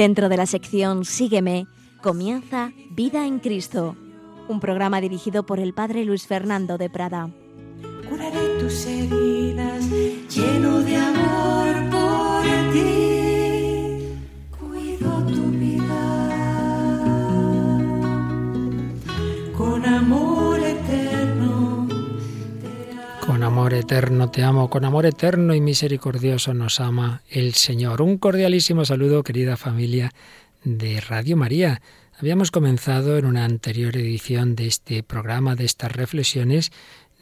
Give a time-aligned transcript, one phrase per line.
[0.00, 1.66] Dentro de la sección Sígueme,
[2.00, 3.96] comienza Vida en Cristo,
[4.48, 7.28] un programa dirigido por el Padre Luis Fernando de Prada.
[8.08, 9.84] curaré tus heridas,
[10.34, 13.09] lleno de amor por ti.
[23.90, 28.02] Eterno te amo, con amor eterno y misericordioso nos ama el Señor.
[28.02, 30.12] Un cordialísimo saludo, querida familia
[30.62, 31.82] de Radio María.
[32.16, 36.70] Habíamos comenzado en una anterior edición de este programa, de estas reflexiones,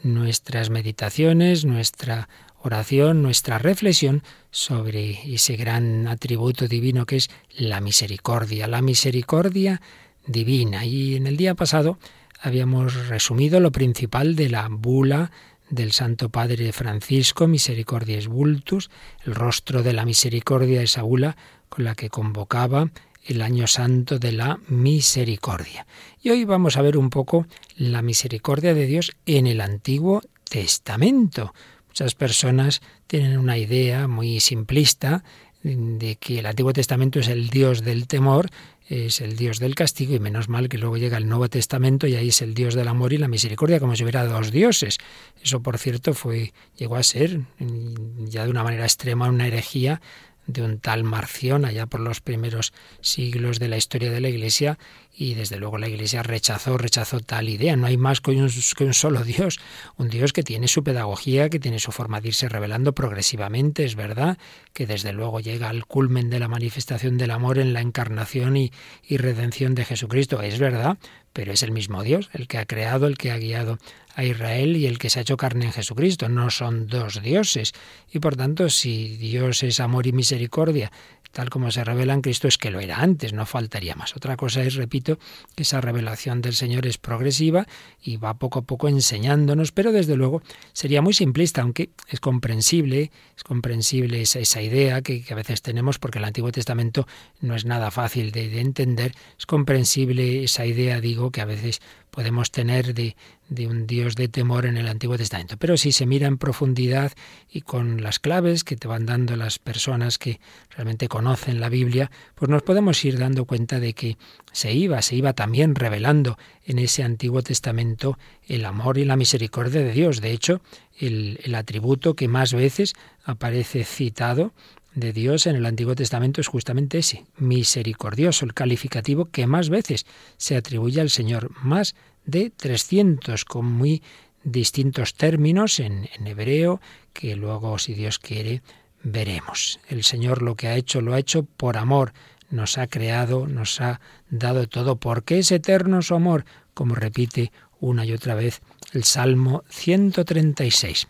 [0.02, 2.28] nuestras meditaciones, nuestra
[2.62, 9.80] oración, nuestra reflexión sobre ese gran atributo divino que es la misericordia, la misericordia
[10.26, 10.84] divina.
[10.84, 11.98] Y en el día pasado
[12.38, 15.30] habíamos resumido lo principal de la bula
[15.70, 18.90] del Santo Padre Francisco, Misericordias Vultus,
[19.24, 21.36] el rostro de la misericordia, esa bula
[21.68, 22.90] con la que convocaba
[23.24, 25.86] el año santo de la misericordia.
[26.22, 31.52] Y hoy vamos a ver un poco la misericordia de Dios en el Antiguo Testamento.
[31.88, 35.24] Muchas personas tienen una idea muy simplista
[35.62, 38.48] de que el Antiguo Testamento es el Dios del temor,
[38.88, 42.16] es el Dios del castigo y menos mal que luego llega el Nuevo Testamento y
[42.16, 44.98] ahí es el Dios del amor y la misericordia, como si hubiera dos dioses.
[45.42, 50.00] Eso, por cierto, fue llegó a ser ya de una manera extrema una herejía
[50.46, 52.72] de un tal Marción allá por los primeros
[53.02, 54.78] siglos de la historia de la Iglesia
[55.20, 57.74] y desde luego la Iglesia rechazó, rechazó tal idea.
[57.74, 58.48] No hay más que un,
[58.94, 59.58] solo Dios,
[59.96, 63.96] un Dios que tiene su pedagogía, que tiene su forma de irse revelando progresivamente, es
[63.96, 64.38] verdad,
[64.72, 68.70] que desde luego llega al culmen de la manifestación del amor en la encarnación y,
[69.02, 70.98] y redención de Jesucristo, es verdad,
[71.32, 73.78] pero es el mismo Dios, el que ha creado, el que ha guiado
[74.14, 76.28] a Israel y el que se ha hecho carne en Jesucristo.
[76.28, 77.72] No son dos dioses.
[78.10, 80.90] Y por tanto, si Dios es amor y misericordia,
[81.30, 84.16] tal como se revela en Cristo, es que lo era antes, no faltaría más.
[84.16, 85.07] Otra cosa es, repito,
[85.54, 87.66] que esa revelación del Señor es progresiva
[88.02, 90.42] y va poco a poco enseñándonos, pero desde luego
[90.72, 95.98] sería muy simplista, aunque es comprensible, es comprensible esa, esa idea que, a veces tenemos,
[95.98, 97.06] porque el Antiguo Testamento
[97.40, 101.80] no es nada fácil de entender, es comprensible esa idea, digo, que a veces
[102.18, 103.14] podemos tener de,
[103.48, 105.56] de, un Dios de temor en el Antiguo Testamento.
[105.56, 107.12] Pero si se mira en profundidad
[107.48, 110.40] y con las claves que te van dando las personas que
[110.70, 114.16] realmente conocen la Biblia, pues nos podemos ir dando cuenta de que
[114.50, 118.18] se iba, se iba también revelando en ese Antiguo Testamento
[118.48, 120.20] el amor y la misericordia de Dios.
[120.20, 120.60] De hecho,
[120.98, 124.52] el, el atributo que más veces aparece citado
[124.98, 130.06] de Dios en el Antiguo Testamento es justamente ese, misericordioso, el calificativo que más veces
[130.36, 131.94] se atribuye al Señor, más
[132.24, 134.02] de 300, con muy
[134.42, 136.80] distintos términos en, hebreo,
[137.12, 138.62] que luego, si Dios quiere,
[139.02, 139.78] veremos.
[139.88, 142.12] El Señor lo que ha hecho, lo ha hecho por amor,
[142.50, 146.44] nos ha creado, nos ha dado todo, porque es eterno su amor,
[146.74, 151.06] como repite una y otra vez el Salmo 136.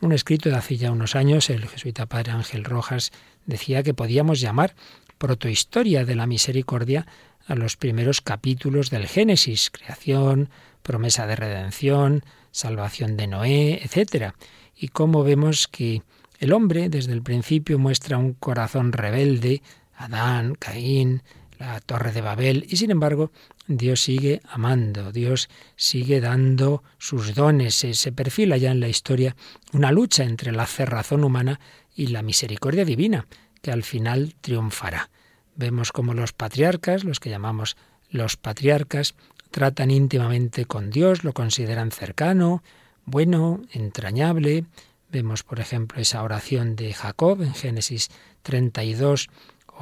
[0.00, 3.12] En un escrito de hace ya unos años, el jesuita padre Ángel Rojas
[3.50, 4.74] decía que podíamos llamar
[5.18, 7.06] protohistoria de la misericordia
[7.46, 10.48] a los primeros capítulos del Génesis, creación,
[10.82, 14.32] promesa de redención, salvación de Noé, etc.
[14.74, 16.02] Y cómo vemos que
[16.38, 19.62] el hombre desde el principio muestra un corazón rebelde,
[19.94, 21.22] Adán, Caín,
[21.60, 23.30] la torre de Babel, y sin embargo
[23.68, 29.36] Dios sigue amando, Dios sigue dando sus dones, se, se perfila ya en la historia
[29.72, 31.60] una lucha entre la cerrazón humana
[31.94, 33.26] y la misericordia divina,
[33.60, 35.10] que al final triunfará.
[35.54, 37.76] Vemos como los patriarcas, los que llamamos
[38.08, 39.14] los patriarcas,
[39.50, 42.62] tratan íntimamente con Dios, lo consideran cercano,
[43.04, 44.64] bueno, entrañable.
[45.10, 48.08] Vemos, por ejemplo, esa oración de Jacob en Génesis
[48.42, 49.28] 32,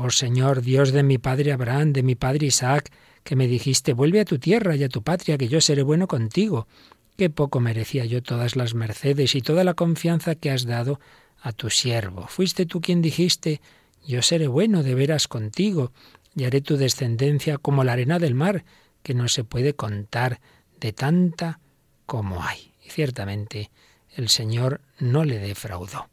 [0.01, 2.93] Oh Señor, Dios de mi padre Abraham, de mi padre Isaac,
[3.25, 6.07] que me dijiste, vuelve a tu tierra y a tu patria, que yo seré bueno
[6.07, 6.69] contigo.
[7.17, 11.01] Qué poco merecía yo todas las mercedes y toda la confianza que has dado
[11.43, 12.29] a tu siervo.
[12.29, 13.61] Fuiste tú quien dijiste,
[14.07, 15.91] yo seré bueno de veras contigo,
[16.37, 18.65] y haré tu descendencia como la arena del mar,
[19.03, 20.41] que no se puede contar
[20.79, 21.59] de tanta
[22.07, 22.73] como hay.
[22.87, 23.73] Y ciertamente
[24.15, 26.09] el Señor no le defraudó.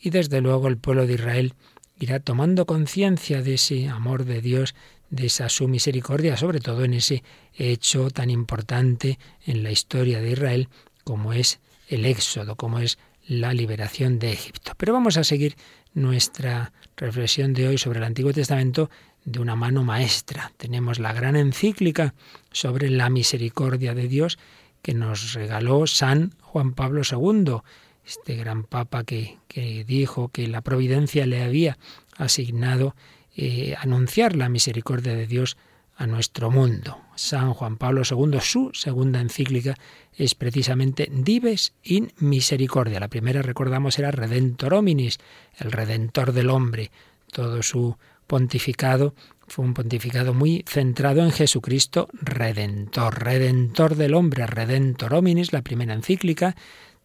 [0.00, 1.54] Y desde luego el pueblo de Israel
[1.98, 4.74] irá tomando conciencia de ese amor de Dios,
[5.10, 7.22] de esa su misericordia, sobre todo en ese
[7.54, 10.68] hecho tan importante en la historia de Israel
[11.04, 14.72] como es el éxodo, como es la liberación de Egipto.
[14.76, 15.56] Pero vamos a seguir
[15.92, 18.90] nuestra reflexión de hoy sobre el Antiguo Testamento
[19.24, 20.52] de una mano maestra.
[20.56, 22.14] Tenemos la gran encíclica
[22.52, 24.38] sobre la misericordia de Dios
[24.82, 27.62] que nos regaló San Juan Pablo II,
[28.06, 31.78] este gran papa que, que dijo que la providencia le había
[32.16, 32.94] asignado
[33.36, 35.56] eh, anunciar la misericordia de Dios
[35.96, 36.98] a nuestro mundo.
[37.16, 39.74] San Juan Pablo II, su segunda encíclica
[40.16, 43.00] es precisamente Dives in Misericordia.
[43.00, 45.18] La primera, recordamos, era Redentor Hominis,
[45.58, 46.90] el Redentor del hombre.
[47.32, 47.96] Todo su
[48.26, 49.14] pontificado
[49.46, 55.92] fue un pontificado muy centrado en Jesucristo Redentor, Redentor del hombre, Redentor Hominis, la primera
[55.92, 56.56] encíclica.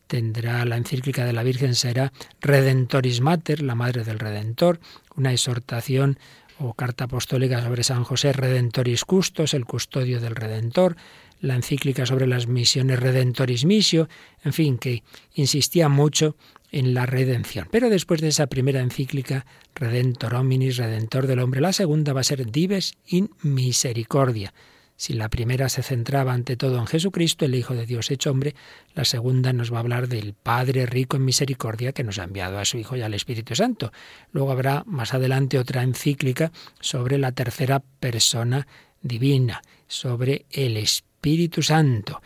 [0.10, 2.12] Tendrá la encíclica de la Virgen, será
[2.42, 4.80] Redentoris Mater, la Madre del Redentor,
[5.16, 6.18] una exhortación
[6.58, 10.96] o carta apostólica sobre San José Redentoris Custos, el custodio del Redentor,
[11.42, 14.10] la encíclica sobre las misiones Redentoris Missio,
[14.44, 15.04] en fin, que
[15.36, 16.36] insistía mucho
[16.72, 17.68] en la redención.
[17.70, 19.46] Pero después de esa primera encíclica,
[19.76, 24.56] Redentor Hominis, Redentor del hombre, la segunda va a ser Dives in Misericordia.
[25.00, 28.54] Si la primera se centraba ante todo en Jesucristo, el Hijo de Dios hecho hombre,
[28.94, 32.60] la segunda nos va a hablar del Padre rico en misericordia que nos ha enviado
[32.60, 33.94] a su Hijo y al Espíritu Santo.
[34.34, 36.52] Luego habrá más adelante otra encíclica
[36.82, 38.68] sobre la tercera persona
[39.02, 42.22] divina, sobre el Espíritu Santo.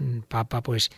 [0.00, 0.90] El Papa, pues,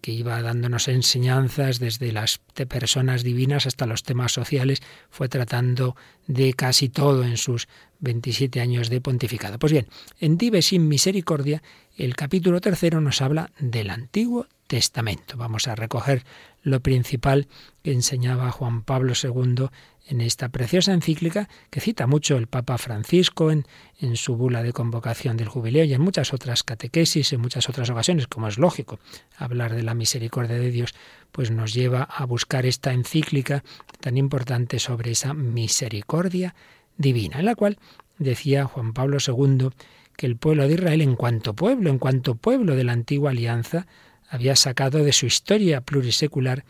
[0.00, 2.38] que, iba dándonos enseñanzas desde las
[2.68, 4.80] personas divinas hasta los temas sociales,
[5.10, 5.96] fue tratando
[6.26, 7.68] de casi todo en sus
[7.98, 9.58] 27 años de pontificado.
[9.58, 9.88] Pues bien,
[10.20, 11.62] en Dive sin Misericordia,
[12.04, 15.36] el capítulo tercero nos habla del Antiguo Testamento.
[15.36, 16.24] Vamos a recoger
[16.64, 17.46] lo principal
[17.84, 19.68] que enseñaba Juan Pablo II
[20.08, 23.66] en esta preciosa encíclica que cita mucho el Papa Francisco en,
[24.00, 27.88] en, su bula de convocación del jubileo y en muchas otras catequesis, en muchas otras
[27.88, 28.98] ocasiones, como es lógico,
[29.36, 30.96] hablar de la misericordia de Dios,
[31.30, 33.62] pues nos lleva a buscar esta encíclica
[34.00, 36.56] tan importante sobre esa misericordia
[36.96, 37.78] divina, en la cual
[38.18, 39.68] decía Juan Pablo II
[40.16, 43.86] que el pueblo de Israel, en cuanto pueblo, en cuanto pueblo de la antigua alianza,
[44.28, 46.64] había sacado de su historia plurisecular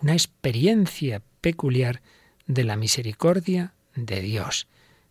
[0.00, 2.00] una experiencia peculiar
[2.46, 4.68] de la misericordia de Dios.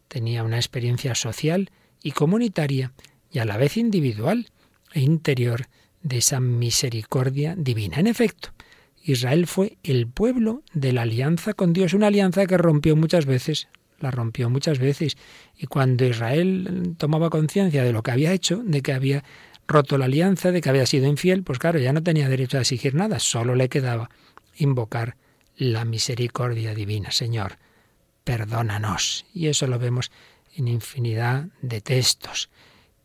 [0.08, 1.70] Tenía una experiencia social
[2.02, 2.94] y comunitaria
[3.32, 4.50] y a la vez individual
[4.94, 5.68] e interior
[6.02, 7.98] de esa misericordia divina.
[8.00, 8.54] En efecto,
[9.04, 13.68] Israel fue el pueblo de la alianza con Dios, una alianza que rompió muchas veces,
[14.00, 15.18] la rompió muchas veces.
[15.58, 19.24] Y cuando Israel tomaba conciencia de lo que había hecho, de que había
[19.68, 22.62] roto la alianza, de que había sido infiel, pues claro, ya no tenía derecho a
[22.62, 24.10] exigir nada, solo le quedaba
[24.56, 25.18] invocar
[25.58, 27.12] la misericordia divina.
[27.12, 27.58] Señor,
[28.24, 29.26] perdónanos.
[29.34, 30.12] Y eso lo vemos
[30.56, 32.50] en infinidad de textos.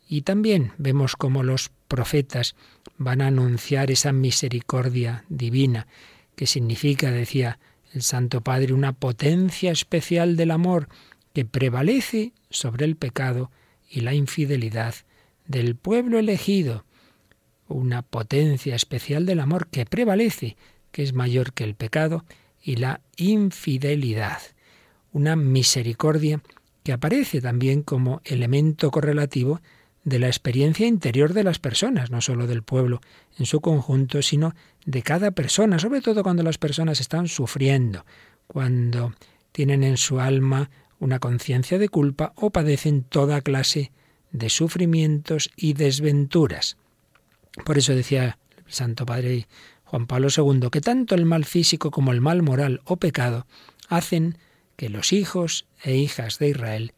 [0.08, 2.54] Y también vemos cómo los profetas
[2.98, 5.86] van a anunciar esa misericordia divina,
[6.36, 7.58] que significa, decía
[7.92, 10.88] el Santo Padre, una potencia especial del amor
[11.32, 13.50] que prevalece sobre el pecado
[13.88, 14.94] y la infidelidad
[15.46, 16.84] del pueblo elegido.
[17.68, 20.56] Una potencia especial del amor que prevalece,
[20.90, 22.24] que es mayor que el pecado
[22.62, 24.40] y la infidelidad.
[25.12, 26.42] Una misericordia
[26.82, 29.60] que aparece también como elemento correlativo
[30.04, 33.00] de la experiencia interior de las personas, no sólo del pueblo
[33.38, 34.54] en su conjunto, sino
[34.84, 38.04] de cada persona, sobre todo cuando las personas están sufriendo,
[38.46, 39.14] cuando
[39.52, 43.92] tienen en su alma una conciencia de culpa o padecen toda clase
[44.32, 46.76] de sufrimientos y desventuras.
[47.64, 49.46] Por eso decía el Santo Padre
[49.84, 53.46] Juan Pablo II que tanto el mal físico como el mal moral o pecado
[53.88, 54.38] hacen
[54.76, 56.92] que los hijos e hijas de Israel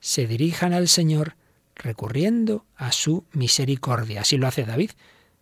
[0.00, 1.34] se dirijan al Señor
[1.78, 4.22] recurriendo a su misericordia.
[4.22, 4.90] Así lo hace David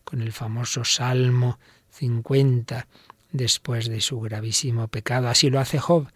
[0.05, 1.59] con el famoso Salmo
[1.91, 2.87] 50
[3.33, 5.29] después de su gravísimo pecado.
[5.29, 6.09] Así lo hace Job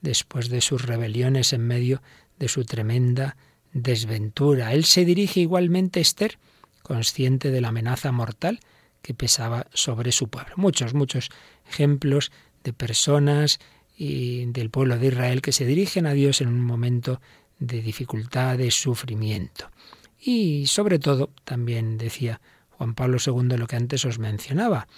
[0.00, 2.02] después de sus rebeliones en medio
[2.38, 3.36] de su tremenda
[3.72, 4.72] desventura.
[4.72, 6.38] Él se dirige igualmente a Esther,
[6.82, 8.60] consciente de la amenaza mortal
[9.02, 10.54] que pesaba sobre su pueblo.
[10.56, 11.30] Muchos, muchos
[11.68, 12.32] ejemplos
[12.64, 13.60] de personas
[13.96, 17.20] y del pueblo de Israel que se dirigen a Dios en un momento
[17.58, 19.70] de dificultad, de sufrimiento.
[20.20, 24.88] Y sobre todo, también decía Juan Pablo II lo que antes os mencionaba,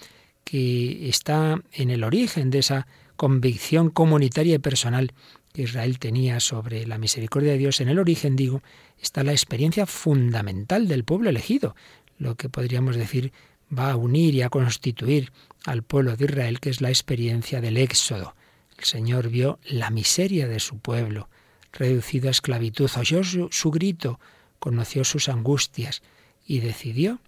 [0.43, 5.13] que está en el origen de esa convicción comunitaria y personal
[5.53, 8.61] que Israel tenía sobre la misericordia de Dios, en el origen, digo,
[9.01, 11.75] está la experiencia fundamental del pueblo elegido,
[12.17, 13.31] lo que podríamos decir
[13.77, 15.31] va a unir y a constituir
[15.65, 18.35] al pueblo de Israel, que es la experiencia del Éxodo.
[18.77, 21.29] El Señor vio la miseria de su pueblo,
[21.73, 24.19] reducido a esclavitud, oyó su, grito,
[24.59, 26.01] conoció sus angustias
[26.45, 27.19] y decidió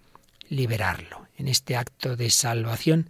[0.48, 1.26] liberarlo.
[1.36, 3.08] En este acto de salvación,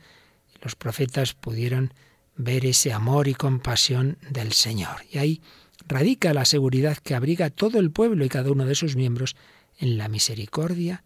[0.62, 1.92] los profetas pudieron
[2.36, 5.04] ver ese amor y compasión del Señor.
[5.10, 5.42] Y ahí
[5.86, 9.36] radica la seguridad que abriga todo el pueblo y cada uno de sus miembros
[9.78, 11.02] en la misericordia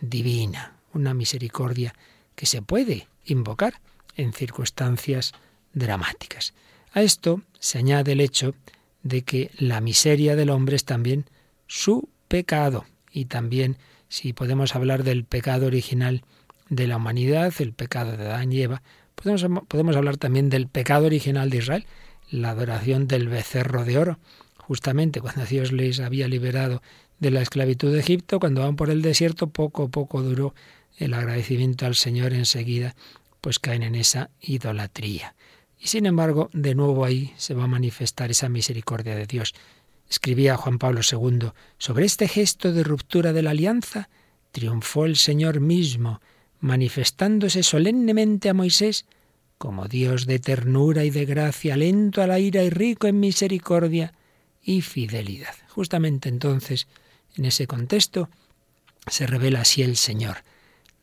[0.00, 1.94] divina, una misericordia
[2.34, 3.80] que se puede invocar
[4.16, 5.32] en circunstancias
[5.72, 6.54] dramáticas.
[6.92, 8.54] A esto se añade el hecho
[9.04, 11.26] de que la miseria del hombre es también
[11.68, 13.76] su pecado y también
[14.08, 16.22] si podemos hablar del pecado original
[16.68, 18.82] de la humanidad, el pecado de Adán y Eva,
[19.14, 21.86] podemos, podemos hablar también del pecado original de Israel,
[22.30, 24.18] la adoración del becerro de oro.
[24.56, 26.82] Justamente cuando Dios les había liberado
[27.20, 30.54] de la esclavitud de Egipto, cuando van por el desierto, poco a poco duró
[30.96, 32.94] el agradecimiento al Señor enseguida,
[33.40, 35.34] pues caen en esa idolatría.
[35.84, 39.54] Y sin embargo, de nuevo ahí se va a manifestar esa misericordia de Dios.
[40.08, 44.08] Escribía Juan Pablo II, sobre este gesto de ruptura de la alianza,
[44.50, 46.22] triunfó el Señor mismo,
[46.60, 49.04] manifestándose solemnemente a Moisés
[49.58, 54.14] como Dios de ternura y de gracia, lento a la ira y rico en misericordia
[54.62, 55.54] y fidelidad.
[55.68, 56.88] Justamente entonces,
[57.36, 58.30] en ese contexto,
[59.06, 60.38] se revela así el Señor,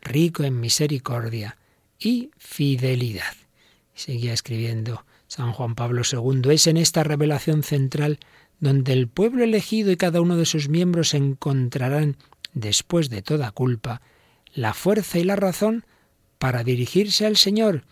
[0.02, 1.56] rico en misericordia
[2.00, 3.41] y fidelidad.
[3.94, 8.20] Seguía escribiendo San Juan Pablo II, es en esta revelación central
[8.60, 12.18] donde el pueblo elegido y cada uno de sus miembros encontrarán,
[12.54, 14.02] después de toda culpa,
[14.54, 15.86] la fuerza y la razón
[16.38, 17.84] para dirigirse al Señor,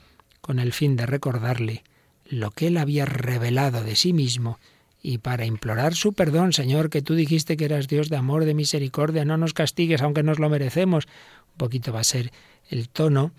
[0.42, 1.84] con el fin de recordarle
[2.26, 4.60] lo que él había revelado de sí mismo
[5.02, 8.54] y para implorar su perdón, Señor, que tú dijiste que eras Dios de amor, de
[8.54, 11.06] misericordia, no nos castigues aunque nos lo merecemos.
[11.54, 12.32] Un poquito va a ser
[12.70, 13.32] el tono,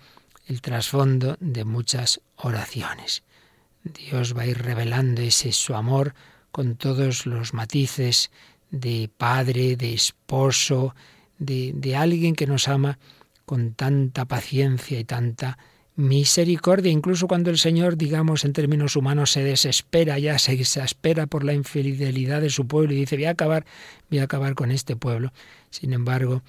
[0.51, 3.23] el trasfondo de muchas oraciones.
[3.85, 6.13] Dios va a ir revelando ese su amor
[6.51, 8.31] con todos los matices
[8.69, 10.93] de padre, de esposo,
[11.39, 12.99] de, de alguien que nos ama
[13.45, 15.57] con tanta paciencia y tanta
[15.95, 21.45] misericordia, incluso cuando el Señor, digamos en términos humanos, se desespera, ya se exaspera por
[21.45, 23.65] la infidelidad de su pueblo y dice, voy a acabar,
[24.09, 25.31] voy a acabar con este pueblo.
[25.69, 26.43] Sin embargo,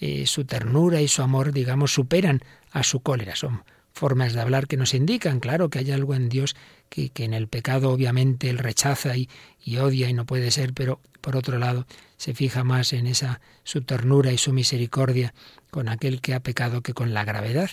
[0.00, 3.36] eh, su ternura y su amor, digamos, superan a su cólera.
[3.36, 6.54] Son formas de hablar que nos indican, claro, que hay algo en Dios
[6.88, 9.28] que, que en el pecado obviamente él rechaza y,
[9.62, 13.40] y odia y no puede ser, pero por otro lado se fija más en esa
[13.64, 15.34] su ternura y su misericordia
[15.70, 17.70] con aquel que ha pecado que con la gravedad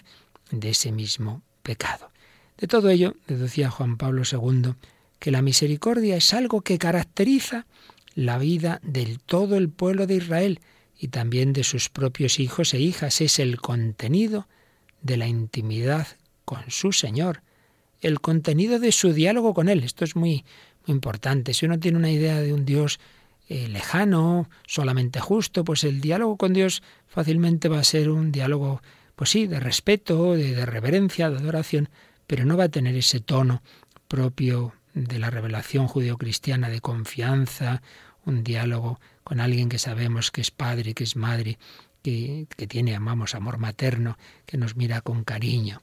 [0.51, 2.11] de ese mismo pecado.
[2.57, 4.73] De todo ello, deducía Juan Pablo II,
[5.19, 7.65] que la misericordia es algo que caracteriza
[8.13, 10.59] la vida del todo el pueblo de Israel
[10.97, 13.19] y también de sus propios hijos e hijas.
[13.21, 14.47] Es el contenido
[15.05, 16.07] de la intimidad
[16.45, 17.43] con su Señor,
[18.01, 19.83] el contenido de su diálogo con Él.
[19.83, 20.43] Esto es muy,
[20.87, 21.53] importante.
[21.53, 22.99] Si uno tiene una idea de un Dios
[23.47, 28.81] eh, lejano, solamente justo, pues el diálogo con Dios fácilmente va a ser un diálogo
[29.15, 31.89] pues sí, de respeto, de, reverencia, de adoración,
[32.27, 33.63] pero no va a tener ese tono
[34.07, 37.81] propio de la revelación judeocristiana de confianza,
[38.25, 41.57] un diálogo con alguien que sabemos que es padre, que es madre,
[42.05, 45.81] que, tiene, amamos, amor materno, que nos mira con cariño.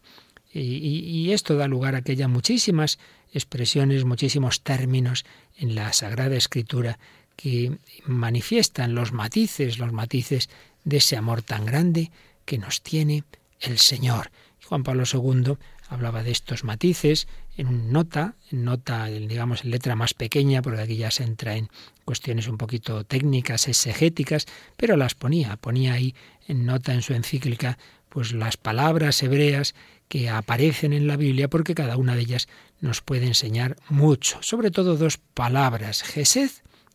[0.53, 2.99] Y, y, esto da lugar a que haya muchísimas
[3.33, 5.25] expresiones, muchísimos términos
[5.57, 6.99] en la Sagrada Escritura
[7.35, 10.49] que manifiestan los matices, los matices
[10.85, 12.13] de ese amor tan grande
[12.45, 13.25] que nos tiene
[13.61, 14.31] el Señor.
[14.65, 15.57] Juan Pablo II
[15.89, 20.97] hablaba de estos matices en nota, en nota, digamos, en letra más pequeña, porque aquí
[20.97, 21.69] ya se entra en
[22.05, 26.15] cuestiones un poquito técnicas, exegéticas, pero las ponía, ponía ahí
[26.49, 27.79] en nota en su encíclica,
[28.09, 29.75] pues las palabras hebreas
[30.09, 32.49] que aparecen en la Biblia, porque cada una de ellas
[32.81, 36.51] nos puede enseñar mucho, sobre todo dos palabras, Gesed,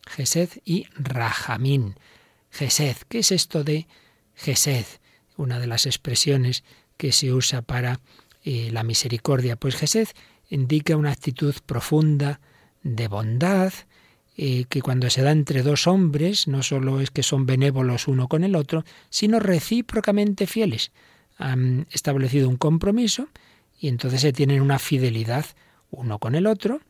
[0.06, 1.96] Gesed y Rajamín.
[2.50, 3.86] Gesed, ¿qué es esto de
[4.34, 4.86] Gesed?
[5.38, 6.64] una de las expresiones
[6.98, 8.00] que se usa para
[8.44, 9.56] eh, la misericordia.
[9.56, 10.10] Pues Jesús
[10.48, 12.40] indica una actitud profunda
[12.82, 13.72] de bondad,
[14.36, 18.28] eh, que cuando se da entre dos hombres, no solo es que son benévolos uno
[18.28, 20.92] con el otro, sino recíprocamente fieles.
[21.38, 23.28] Han establecido un compromiso
[23.80, 25.44] y entonces se tienen una fidelidad
[25.90, 26.80] uno con el otro,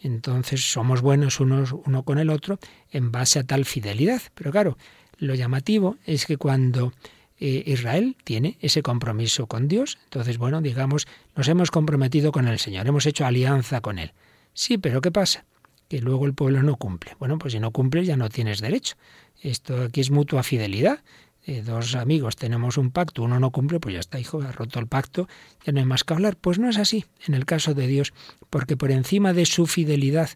[0.00, 2.58] entonces somos buenos unos uno con el otro
[2.90, 4.22] en base a tal fidelidad.
[4.34, 4.76] Pero claro,
[5.16, 6.92] lo llamativo es que cuando
[7.40, 9.98] eh, Israel tiene ese compromiso con Dios.
[10.04, 14.12] Entonces, bueno, digamos, nos hemos comprometido con el Señor, hemos hecho alianza con Él.
[14.52, 15.44] Sí, pero ¿qué pasa?
[15.88, 17.16] Que luego el pueblo no cumple.
[17.18, 18.96] Bueno, pues si no cumples ya no tienes derecho.
[19.40, 21.00] Esto aquí es mutua fidelidad.
[21.46, 24.80] Eh, dos amigos tenemos un pacto, uno no cumple, pues ya está, hijo, ha roto
[24.80, 25.28] el pacto,
[25.64, 26.36] ya no hay más que hablar.
[26.36, 28.12] Pues no es así en el caso de Dios,
[28.50, 30.30] porque por encima de su fidelidad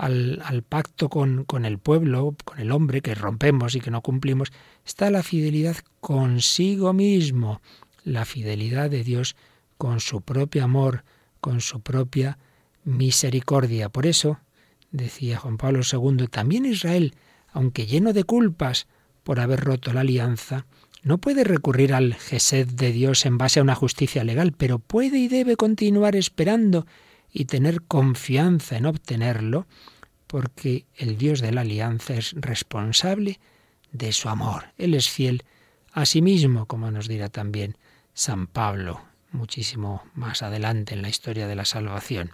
[0.00, 4.50] al, pacto con, con el pueblo, con el hombre que rompemos y que no cumplimos,
[4.86, 7.60] está la fidelidad consigo mismo,
[8.04, 9.36] la fidelidad de Dios
[9.76, 11.04] con su propio amor,
[11.42, 12.38] con su propia
[12.84, 13.90] misericordia.
[13.90, 14.40] Por eso,
[14.90, 17.14] decía Juan Pablo II, también Israel,
[17.52, 18.86] aunque lleno de culpas
[19.22, 20.64] por haber roto la alianza,
[21.02, 25.18] no puede recurrir al Gesed de Dios en base a una justicia legal, pero puede
[25.18, 26.86] y debe continuar esperando
[27.32, 29.66] y tener confianza en obtenerlo,
[30.26, 33.40] porque el Dios de la alianza es responsable
[33.92, 34.66] de su amor.
[34.78, 35.44] Él es fiel
[35.92, 37.76] a sí mismo, como nos dirá también
[38.14, 42.30] San Pablo, muchísimo más adelante en la historia de la salvación.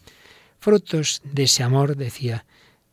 [0.58, 2.44] Frutos de ese amor, decía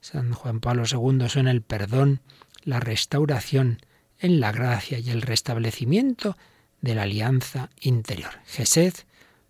[0.02, 2.22] San Juan Pablo II, son el perdón,
[2.64, 3.80] la restauración
[4.20, 6.38] en la gracia y el restablecimiento
[6.82, 8.32] de la alianza interior.
[8.46, 8.94] Gesed,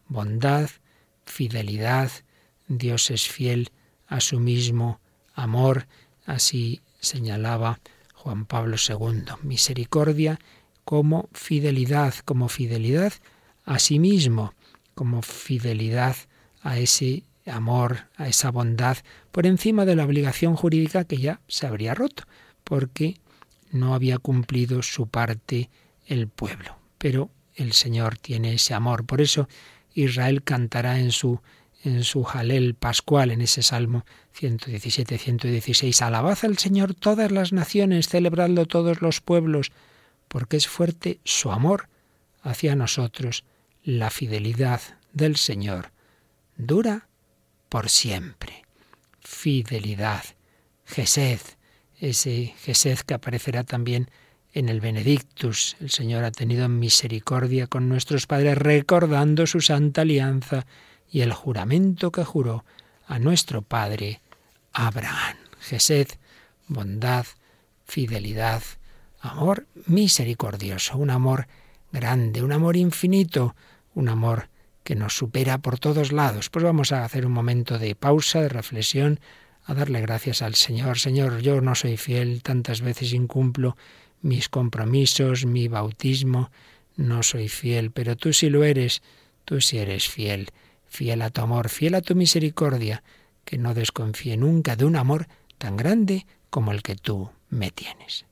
[0.08, 0.70] bondad,
[1.26, 2.12] fidelidad,
[2.68, 3.72] Dios es fiel
[4.08, 5.00] a su mismo
[5.34, 5.88] amor,
[6.26, 7.80] así señalaba
[8.14, 9.24] Juan Pablo II.
[9.42, 10.40] Misericordia
[10.86, 13.14] como fidelidad, como fidelidad
[13.66, 14.54] a sí mismo,
[14.96, 16.16] como fidelidad
[16.62, 18.98] a ese amor, a esa bondad,
[19.32, 22.24] por encima de la obligación jurídica que ya se habría roto,
[22.64, 23.20] porque
[23.72, 25.70] no había cumplido su parte
[26.06, 26.78] el pueblo.
[26.98, 29.06] Pero el Señor tiene ese amor.
[29.06, 29.48] Por eso
[29.94, 31.42] Israel cantará en su
[31.84, 34.06] en su jalel pascual, en ese Salmo
[34.40, 39.72] 117-116, Alabad al Señor todas las naciones, celebradlo todos los pueblos,
[40.28, 41.90] porque es fuerte su amor
[42.42, 43.44] hacia nosotros,
[43.84, 45.92] la fidelidad del Señor
[46.56, 47.08] dura
[47.70, 48.64] por siempre.
[49.20, 50.24] Fidelidad,
[50.86, 51.40] Gesed,
[52.00, 54.10] ese Gesed que aparecerá también
[54.54, 55.76] en el Benedictus.
[55.80, 60.66] El Señor ha tenido misericordia con nuestros padres, recordando su santa alianza
[61.14, 62.66] y el juramento que juró
[63.06, 64.20] a nuestro Padre
[64.74, 65.38] Abraham.
[65.60, 66.08] Gesed,
[66.68, 67.28] bondad,
[67.86, 68.64] fidelidad,
[69.22, 71.48] amor misericordioso, un amor
[71.92, 73.56] grande, un amor infinito,
[73.94, 74.50] un amor
[74.84, 76.50] que nos supera por todos lados.
[76.50, 79.20] Pues vamos a hacer un momento de pausa, de reflexión,
[79.66, 80.98] a darle gracias al Señor.
[80.98, 83.78] Señor, yo no soy fiel, tantas veces incumplo
[84.24, 86.50] mis compromisos, mi bautismo,
[86.96, 89.04] no soy fiel, pero tú sí lo eres,
[89.46, 90.50] tú sí eres fiel
[90.94, 93.04] fiel a tu amor, fiel a tu misericordia,
[93.46, 95.28] que no desconfíe nunca de un amor
[95.58, 98.26] tan grande como el que tú me tienes.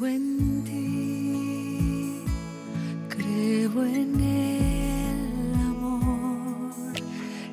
[0.00, 2.24] Creo en ti,
[3.10, 6.72] creo en el amor.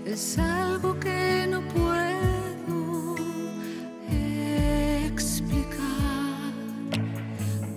[0.05, 3.17] Es algo que no puedo
[5.07, 6.53] explicar.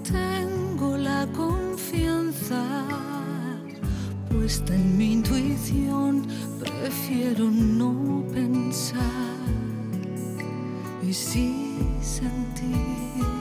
[0.04, 2.62] Tengo la confianza
[4.28, 6.28] puesta en mi intuición.
[6.60, 9.02] Prefiero no pensar
[11.02, 13.39] y sí sentir.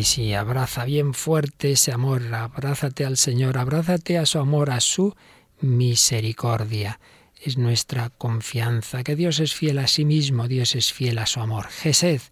[0.00, 4.80] Sí, sí, abraza bien fuerte ese amor, abrázate al Señor, abrázate a su amor, a
[4.80, 5.14] su
[5.60, 6.98] misericordia.
[7.38, 11.40] Es nuestra confianza, que Dios es fiel a sí mismo, Dios es fiel a su
[11.40, 11.66] amor.
[11.66, 12.22] Gesed,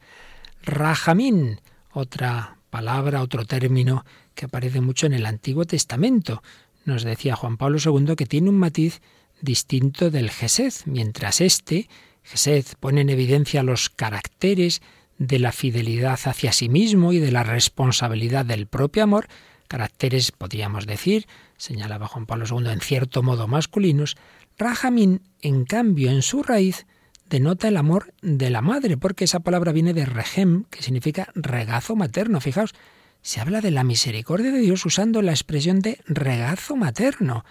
[0.63, 1.61] Rajamín,
[1.93, 6.43] otra palabra, otro término que aparece mucho en el Antiguo Testamento.
[6.87, 9.03] Nos decía Juan Pablo II que tiene un matiz
[9.43, 11.91] distinto del Gesed, mientras este,
[12.23, 14.81] Gesed, pone en evidencia los caracteres
[15.19, 19.27] de la fidelidad hacia sí mismo y de la responsabilidad del propio amor,
[19.67, 21.27] caracteres, podríamos decir,
[21.57, 24.17] señalaba Juan Pablo II, en cierto modo masculinos,
[24.57, 26.87] Rahamín, en cambio, en su raíz,
[27.29, 31.95] denota el amor de la madre, porque esa palabra viene de regem, que significa regazo
[31.95, 32.41] materno.
[32.41, 32.75] Fijaos,
[33.23, 37.45] se habla de la misericordia de Dios usando la expresión de regazo materno.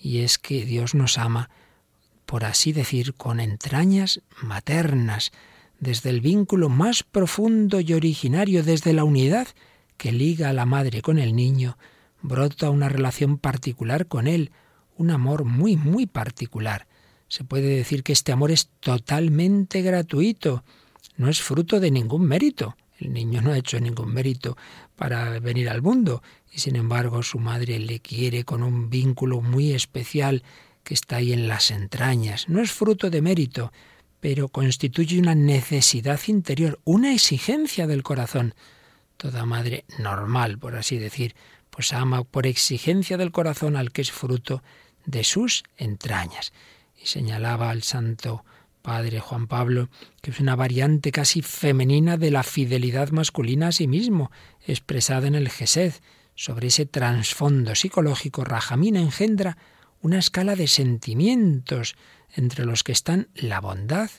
[0.00, 1.50] Y es que Dios nos ama,
[2.24, 5.32] por así decir, con entrañas maternas,
[5.80, 9.48] desde el vínculo más profundo y originario, desde la unidad
[9.96, 11.78] que liga a la madre con el niño,
[12.22, 14.50] brota una relación particular con él,
[14.96, 16.86] un amor muy, muy particular.
[17.28, 20.64] Se puede decir que este amor es totalmente gratuito,
[21.16, 22.76] no es fruto de ningún mérito.
[22.98, 24.56] El niño no ha hecho ningún mérito
[24.96, 29.72] para venir al mundo y sin embargo su madre le quiere con un vínculo muy
[29.72, 30.42] especial
[30.82, 32.48] que está ahí en las entrañas.
[32.48, 33.72] No es fruto de mérito,
[34.20, 38.54] pero constituye una necesidad interior, una exigencia del corazón.
[39.16, 41.34] Toda madre normal, por así decir,
[41.70, 44.62] pues ama por exigencia del corazón al que es fruto
[45.06, 46.52] de sus entrañas.
[47.00, 48.44] Y señalaba al santo
[48.82, 49.88] padre Juan Pablo
[50.22, 54.30] que es una variante casi femenina de la fidelidad masculina a sí mismo,
[54.66, 55.94] expresada en el Gesed.
[56.34, 59.56] Sobre ese trasfondo psicológico, Rajamina engendra
[60.00, 61.96] una escala de sentimientos,
[62.34, 64.10] entre los que están la bondad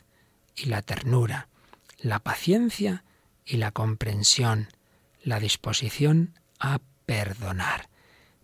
[0.56, 1.48] y la ternura,
[2.00, 3.04] la paciencia
[3.45, 4.67] y la comprensión,
[5.24, 7.89] la disposición a perdonar.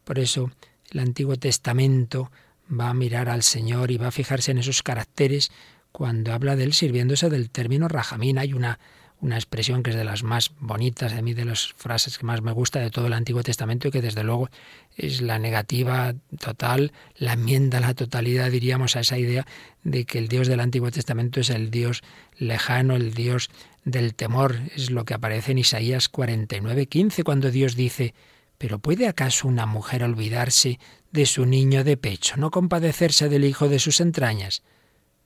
[0.04, 0.52] Por eso
[0.92, 2.32] el Antiguo Testamento
[2.70, 5.52] va a mirar al Señor y va a fijarse en esos caracteres
[5.92, 8.38] cuando habla de él sirviéndose del término rajamín.
[8.38, 8.80] Hay una
[9.26, 12.44] una expresión que es de las más bonitas de mí, de las frases que más
[12.44, 14.50] me gusta de todo el Antiguo Testamento y que desde luego
[14.96, 19.46] es la negativa total, la enmienda a la totalidad, diríamos, a esa idea
[19.84, 22.04] de que el Dios del Antiguo Testamento es el Dios
[22.38, 23.50] lejano, el Dios
[23.84, 24.58] del temor.
[24.76, 28.14] Es lo que aparece en Isaías 49, 15, cuando Dios dice,
[28.60, 30.80] ¿pero puede acaso una mujer olvidarse
[31.12, 34.62] de su niño de pecho, no compadecerse del hijo de sus entrañas?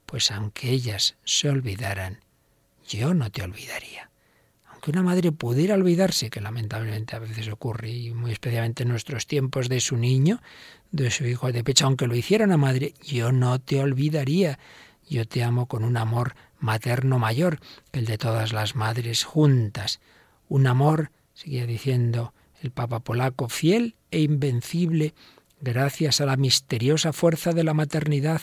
[0.06, 2.20] Pues aunque ellas se olvidaran,
[2.98, 4.10] yo no te olvidaría.
[4.72, 9.28] Aunque una madre pudiera olvidarse, que lamentablemente a veces ocurre, y muy especialmente en nuestros
[9.28, 10.42] tiempos, de su niño,
[10.92, 14.58] de su hijo de pecho, aunque lo hiciera una madre, yo no te olvidaría.
[15.10, 17.60] Yo te amo con un amor materno mayor
[17.92, 20.00] que el de todas las madres juntas.
[20.48, 25.14] Un amor, seguía diciendo el Papa polaco, fiel e invencible,
[25.62, 28.42] gracias a la misteriosa fuerza de la maternidad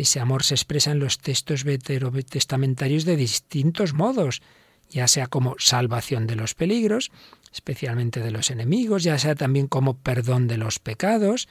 [0.00, 4.42] ese amor se expresa en los textos veterotestamentarios de distintos modos,
[4.90, 7.10] ya sea como salvación de los peligros,
[7.52, 11.48] especialmente de los enemigos, ya sea también como perdón de los pecados,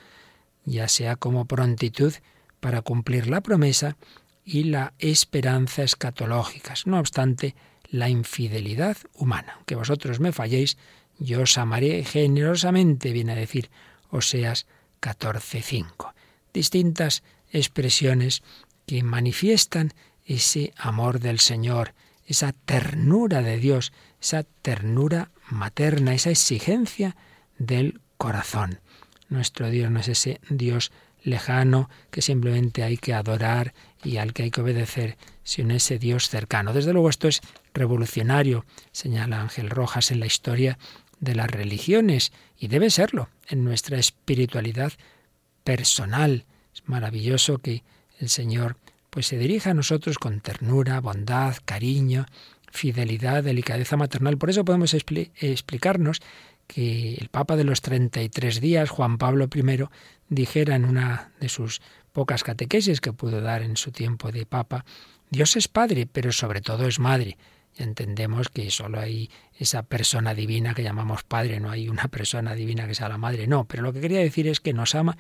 [0.65, 2.13] ya sea como prontitud
[2.60, 3.97] para cumplir la promesa
[4.43, 6.88] y la esperanza escatológicas.
[6.88, 7.55] No obstante,
[7.89, 9.53] la infidelidad humana.
[9.55, 10.77] Aunque vosotros me falléis,
[11.19, 13.69] yo os amaré generosamente, viene a decir
[14.10, 14.67] Oseas
[15.01, 16.13] 14.5.
[16.53, 18.43] Distintas expresiones
[18.86, 19.93] que manifiestan
[20.25, 21.93] ese amor del Señor,
[22.25, 27.15] esa ternura de Dios, esa ternura materna, esa exigencia
[27.57, 28.79] del corazón.
[29.29, 30.91] Nuestro Dios no es ese Dios
[31.23, 36.29] lejano que simplemente hay que adorar y al que hay que obedecer, sino ese Dios
[36.29, 36.73] cercano.
[36.73, 37.41] Desde luego esto es
[37.73, 40.77] revolucionario, señala Ángel Rojas en la historia
[41.19, 44.93] de las religiones y debe serlo en nuestra espiritualidad
[45.63, 46.45] personal
[46.77, 47.83] es maravilloso que
[48.19, 48.77] el Señor
[49.09, 52.25] pues se dirija a nosotros con ternura, bondad, cariño,
[52.69, 54.37] fidelidad, delicadeza maternal.
[54.37, 56.19] Por eso podemos explicarnos
[56.67, 59.85] que el Papa de los 33 días, Juan Pablo I,
[60.29, 64.85] dijera en una de sus pocas catequesis que pudo dar en su tiempo de Papa,
[65.29, 67.37] Dios es Padre, pero sobre todo es Madre.
[67.75, 72.53] Y entendemos que solo hay esa persona divina que llamamos Padre, no hay una persona
[72.53, 75.17] divina que sea la Madre, no, pero lo que quería decir es que nos ama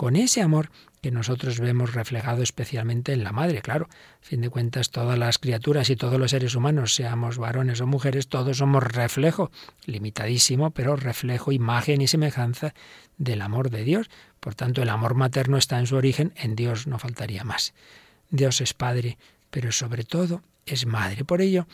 [0.00, 0.70] con ese amor
[1.02, 3.60] que nosotros vemos reflejado especialmente en la madre.
[3.60, 7.82] Claro, a fin de cuentas, todas las criaturas y todos los seres humanos, seamos varones
[7.82, 9.50] o mujeres, todos somos reflejo,
[9.84, 12.72] limitadísimo, pero reflejo, imagen y semejanza
[13.18, 14.08] del amor de Dios.
[14.40, 17.74] Por tanto, el amor materno está en su origen, en Dios no faltaría más.
[18.30, 19.18] Dios es Padre,
[19.50, 21.26] pero sobre todo es Madre.
[21.26, 21.66] Por ello,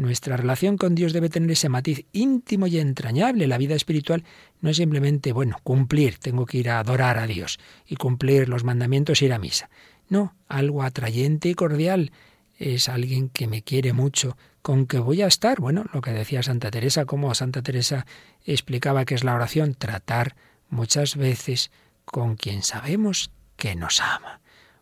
[0.00, 3.46] Nuestra relación con Dios debe tener ese matiz íntimo y entrañable.
[3.46, 4.24] La vida espiritual
[4.62, 8.64] no es simplemente, bueno, cumplir, tengo que ir a adorar a Dios y cumplir los
[8.64, 9.68] mandamientos y ir a misa.
[10.08, 12.12] No, algo atrayente y cordial.
[12.56, 15.60] Es alguien que me quiere mucho, con que voy a estar.
[15.60, 18.06] Bueno, lo que decía Santa Teresa, como Santa Teresa
[18.46, 20.34] explicaba que es la oración, tratar
[20.70, 21.70] muchas veces
[22.06, 24.40] con quien sabemos que nos ama.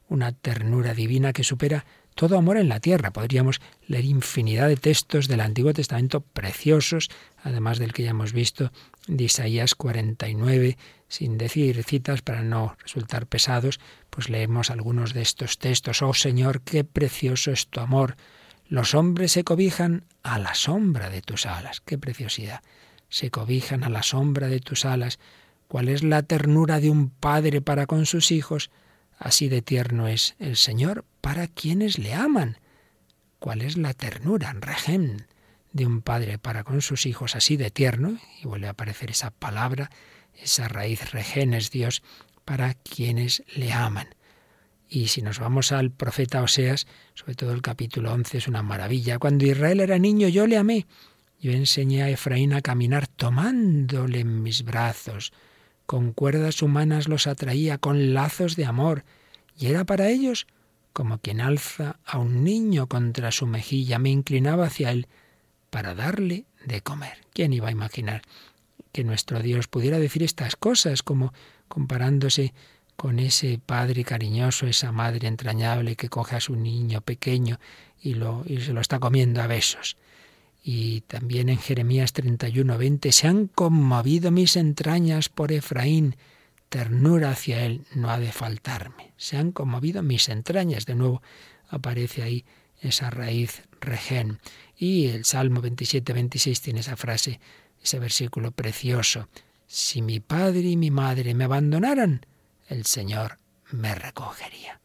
[0.09, 1.87] Una ternura divina que supera
[2.19, 3.13] todo amor en la tierra.
[3.13, 7.11] Podríamos leer infinidad de textos del Antiguo Testamento preciosos,
[7.45, 8.73] además del que ya hemos visto
[9.07, 10.77] de Isaías 49,
[11.07, 13.79] sin decir citas para no resultar pesados,
[14.11, 16.03] pues leemos algunos de estos textos.
[16.03, 18.17] Oh Señor, qué precioso es tu amor.
[18.67, 21.81] Los hombres se cobijan a la sombra de tus alas.
[21.83, 22.63] Qué preciosidad.
[23.09, 25.21] Se cobijan a la sombra de tus alas.
[25.69, 28.73] ¿Cuál es la ternura de un padre para con sus hijos?
[29.19, 32.59] Así de tierno es el Señor para quienes le aman.
[33.39, 35.27] ¿Cuál es la ternura, regen,
[35.73, 38.19] de un padre para con sus hijos así de tierno?
[38.43, 39.91] Y vuelve a aparecer esa palabra,
[40.35, 42.03] esa raíz regen es Dios
[42.45, 44.09] para quienes le aman.
[44.89, 49.19] Y si nos vamos al profeta Oseas, sobre todo el capítulo 11 es una maravilla.
[49.19, 50.87] Cuando Israel era niño yo le amé.
[51.41, 55.33] Yo enseñé a Efraín a caminar tomándole en mis brazos.
[55.89, 59.07] Con cuerdas humanas los atraía, con lazos de amor,
[59.59, 60.47] y era para ellos
[60.93, 63.99] como quien alza a un niño contra su mejilla.
[63.99, 65.07] Me inclinaba hacia él
[65.71, 67.25] para darle de comer.
[67.33, 68.21] ¿Quién iba a imaginar
[68.93, 71.33] que nuestro Dios pudiera decir estas cosas como
[71.69, 72.53] comparándose
[72.97, 77.61] con ese padre cariñoso, esa madre entrañable que coge a su niño pequeño
[77.99, 79.97] y, lo, y se lo está comiendo a besos?
[80.63, 86.17] Y también en Jeremías 31, 20, se han conmovido mis entrañas por Efraín,
[86.69, 89.13] ternura hacia él no ha de faltarme.
[89.17, 90.87] Se han conmovido mis entrañas.
[90.87, 91.23] De nuevo
[91.69, 92.45] aparece ahí
[92.81, 94.41] esa raíz regen.
[94.77, 97.41] Y el Salmo 27, 26 tiene esa frase,
[97.83, 99.29] ese versículo precioso.
[99.67, 102.27] Si mi padre y mi madre me abandonaran,
[102.69, 103.39] el Señor
[103.71, 104.81] me recogería.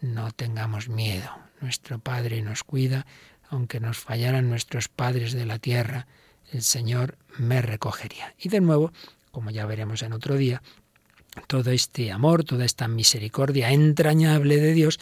[0.00, 1.30] No tengamos miedo.
[1.60, 3.06] Nuestro Padre nos cuida
[3.48, 6.06] aunque nos fallaran nuestros padres de la tierra,
[6.52, 8.34] el Señor me recogería.
[8.38, 8.92] Y de nuevo,
[9.30, 10.62] como ya veremos en otro día,
[11.46, 14.98] todo este amor, toda esta misericordia entrañable de Dios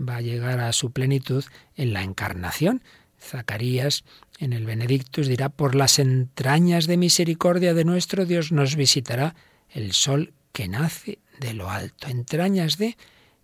[0.00, 1.44] va a llegar a su plenitud
[1.76, 2.82] en la encarnación.
[3.20, 4.04] Zacarías
[4.38, 9.34] en el Benedictus dirá, por las entrañas de misericordia de nuestro Dios nos visitará
[9.70, 12.08] el sol que nace de lo alto.
[12.08, 12.96] Entrañas de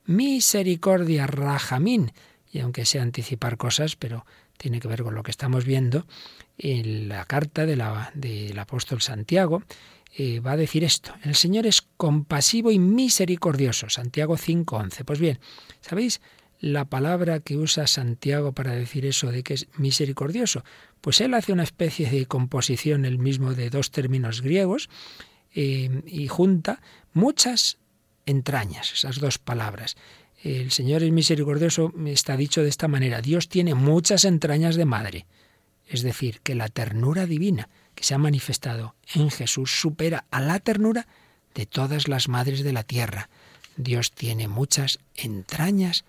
[0.05, 2.13] misericordia, rajamín.
[2.51, 4.27] Y aunque sea anticipar cosas, pero
[4.63, 6.07] tiene que ver con lo que estamos viendo,
[6.57, 9.65] en la carta del apóstol Santiago,
[10.17, 15.05] eh, va a decir esto, el Señor es compasivo y misericordioso, Santiago 5.11.
[15.05, 15.41] Pues bien,
[15.81, 16.21] ¿sabéis
[16.61, 20.65] la palabra que usa Santiago para decir eso de que es misericordioso?
[21.01, 24.89] Pues él hace una especie de composición, el mismo de dos términos griegos,
[25.55, 26.81] eh, y junta
[27.13, 27.79] muchas
[28.27, 29.97] entrañas, esas dos palabras
[30.43, 35.27] el Señor es misericordioso, está dicho de esta manera, Dios tiene muchas entrañas de madre.
[35.87, 40.59] Es decir, que la ternura divina que se ha manifestado en Jesús supera a la
[40.59, 41.07] ternura
[41.55, 43.29] de todas las madres de la tierra.
[43.77, 46.05] Dios tiene muchas entrañas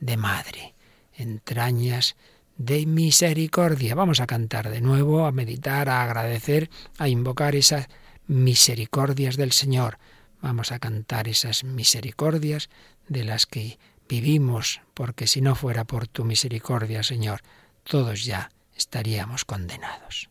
[0.00, 0.74] de madre,
[1.14, 2.16] entrañas
[2.58, 3.94] de misericordia.
[3.94, 7.88] Vamos a cantar de nuevo, a meditar, a agradecer, a invocar esas
[8.26, 9.98] misericordias del Señor.
[10.42, 12.68] Vamos a cantar esas misericordias
[13.08, 17.42] de las que vivimos, porque si no fuera por tu misericordia, Señor,
[17.84, 20.30] todos ya estaríamos condenados.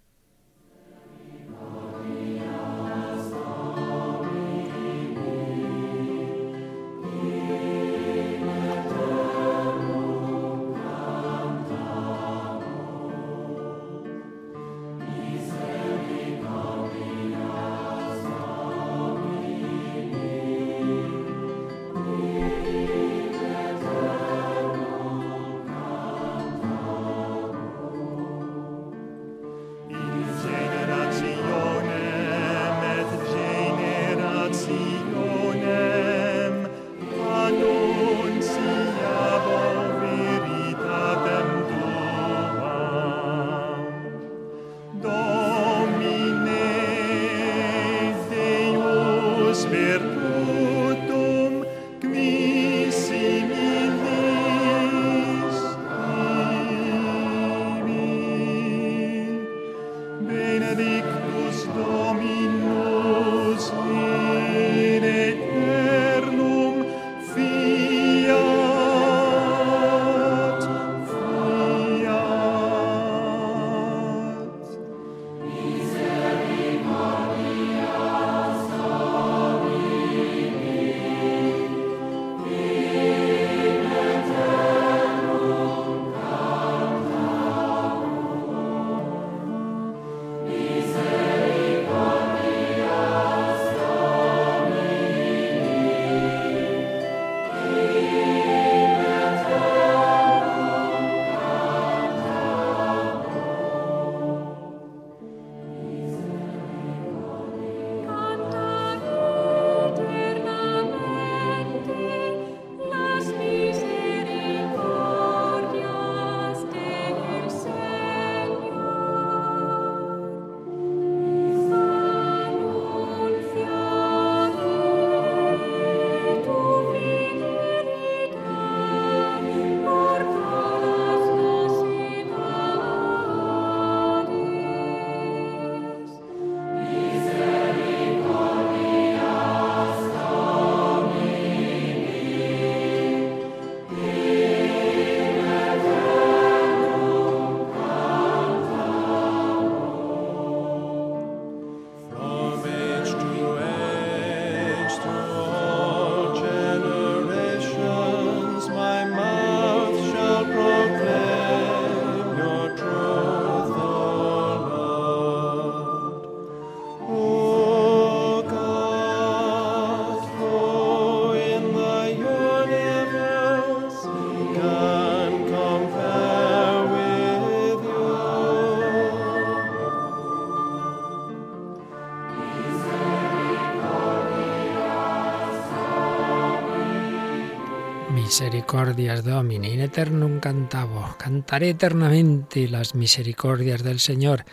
[188.67, 191.15] Misericordias Domini in eternum cantavo.
[191.17, 194.43] Cantaré eternamente las misericordias del Señor.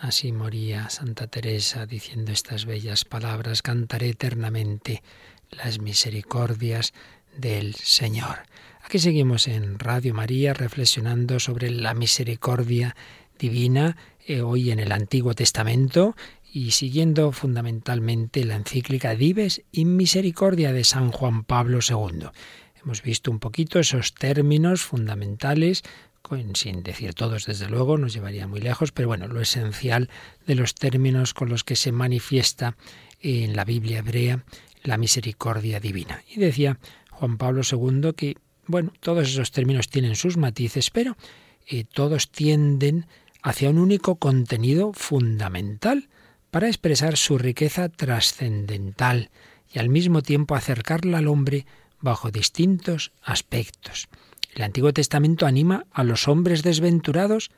[0.00, 3.60] Así moría Santa Teresa diciendo estas bellas palabras.
[3.60, 5.02] Cantaré eternamente
[5.50, 6.94] las misericordias
[7.36, 8.44] del Señor.
[8.82, 12.96] Aquí seguimos en Radio María reflexionando sobre la misericordia
[13.38, 16.16] divina eh, hoy en el Antiguo Testamento
[16.50, 22.30] y siguiendo fundamentalmente la encíclica Dives in Misericordia de San Juan Pablo II.
[22.84, 25.82] Hemos visto un poquito esos términos fundamentales,
[26.54, 30.08] sin decir todos desde luego, nos llevaría muy lejos, pero bueno, lo esencial
[30.46, 32.76] de los términos con los que se manifiesta
[33.20, 34.44] en la Biblia hebrea
[34.82, 36.22] la misericordia divina.
[36.28, 36.78] Y decía
[37.10, 38.36] Juan Pablo II que,
[38.66, 41.16] bueno, todos esos términos tienen sus matices, pero
[41.66, 43.06] eh, todos tienden
[43.42, 46.08] hacia un único contenido fundamental
[46.50, 49.30] para expresar su riqueza trascendental
[49.72, 51.66] y al mismo tiempo acercarla al hombre
[52.00, 54.08] bajo distintos aspectos.
[54.54, 57.50] El Antiguo Testamento anima a los hombres desventurados,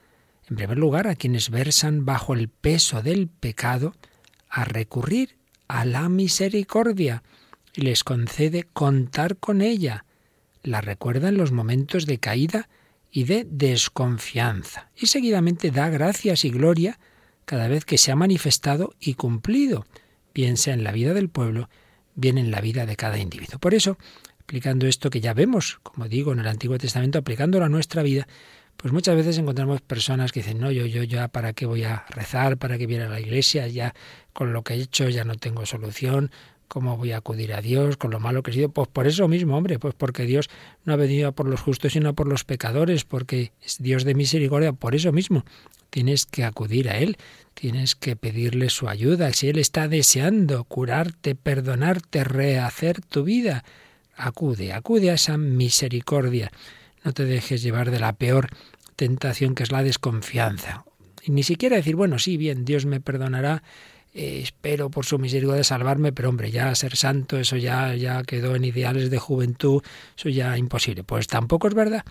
[0.49, 3.95] en primer lugar a quienes versan bajo el peso del pecado,
[4.49, 5.38] a recurrir
[5.68, 7.22] a la misericordia
[7.74, 10.05] y les concede contar con ella.
[10.62, 12.68] La recuerda en los momentos de caída
[13.11, 16.99] y de desconfianza, y seguidamente da gracias y gloria
[17.45, 19.86] cada vez que se ha manifestado y cumplido,
[20.34, 21.68] bien sea en la vida del pueblo,
[22.14, 23.59] bien en la vida de cada individuo.
[23.59, 23.99] Por eso,
[24.53, 28.28] aplicando esto que ya vemos, como digo, en el Antiguo Testamento, aplicándolo a nuestra vida,
[28.76, 32.05] pues muchas veces encontramos personas que dicen, no, yo, yo ya, ¿para qué voy a
[32.11, 32.59] rezar?
[32.59, 33.66] ¿Para qué viene a la iglesia?
[33.68, 33.94] Ya
[34.34, 36.30] con lo que he hecho ya no tengo solución.
[36.68, 38.68] ¿Cómo voy a acudir a Dios con lo malo que he sido?
[38.68, 40.50] Pues por eso mismo, hombre, pues porque Dios
[40.84, 44.74] no ha venido por los justos sino por los pecadores, porque es Dios de misericordia,
[44.74, 45.46] por eso mismo
[45.88, 47.16] tienes que acudir a Él,
[47.55, 49.32] tienes que pedirle su ayuda.
[49.32, 53.64] Si Él está deseando curarte, perdonarte, rehacer tu vida,
[54.26, 56.50] acude, acude a esa misericordia.
[57.04, 58.48] No te dejes llevar de la peor
[58.96, 60.84] tentación que es la desconfianza.
[61.22, 63.62] Y ni siquiera decir, bueno, sí, bien, Dios me perdonará,
[64.14, 68.56] eh, espero por su misericordia salvarme, pero hombre, ya ser santo, eso ya, ya quedó
[68.56, 69.82] en ideales de juventud,
[70.16, 71.04] eso ya imposible.
[71.04, 72.04] Pues tampoco es verdad.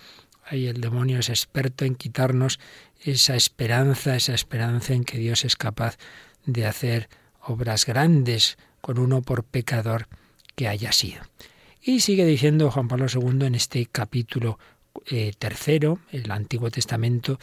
[0.44, 2.58] Ahí el demonio es experto en quitarnos
[3.00, 5.96] esa esperanza, esa esperanza en que Dios es capaz
[6.44, 7.08] de hacer
[7.40, 10.08] obras grandes con uno por pecador
[10.56, 11.22] que haya sido.
[11.84, 14.56] Y sigue diciendo Juan Pablo II en este capítulo
[15.06, 17.40] eh, tercero, el Antiguo Testamento,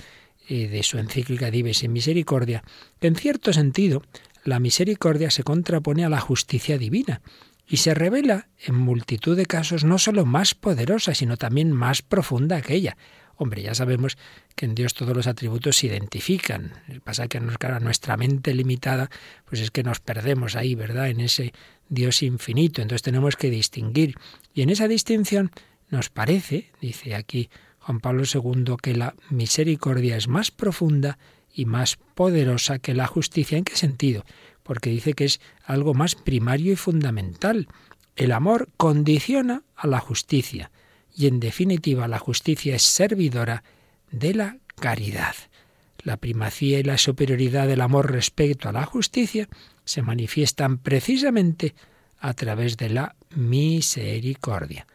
[0.48, 2.64] eh, de su encíclica Dives en Misericordia,
[3.02, 4.02] que en cierto sentido
[4.46, 7.22] la misericordia se contrapone a la justicia divina
[7.68, 12.62] y se revela en multitud de casos no sólo más poderosa, sino también más profunda
[12.62, 12.96] que ella.
[13.42, 14.18] Hombre, ya sabemos
[14.58, 16.74] que en Dios todos los atributos se identifican.
[17.06, 19.10] Pasa que a nuestra mente limitada,
[19.46, 21.08] pues es que nos perdemos ahí, ¿verdad?
[21.08, 21.54] En ese
[21.88, 22.82] Dios infinito.
[22.82, 24.16] Entonces tenemos que distinguir.
[24.54, 25.52] Y en esa distinción
[25.90, 31.18] nos parece, dice aquí Juan Pablo II, que la misericordia es más profunda
[31.54, 33.58] y más poderosa que la justicia.
[33.58, 34.26] ¿En qué sentido?
[34.64, 37.70] Porque dice que es algo más primario y fundamental.
[38.18, 40.72] El amor condiciona a la justicia
[41.20, 43.66] y en definitiva la justicia es servidora
[44.10, 45.36] de la caridad.
[46.02, 49.50] La primacía y la superioridad del amor respecto a la justicia
[49.84, 51.76] se manifiestan precisamente
[52.20, 54.88] a través de la misericordia.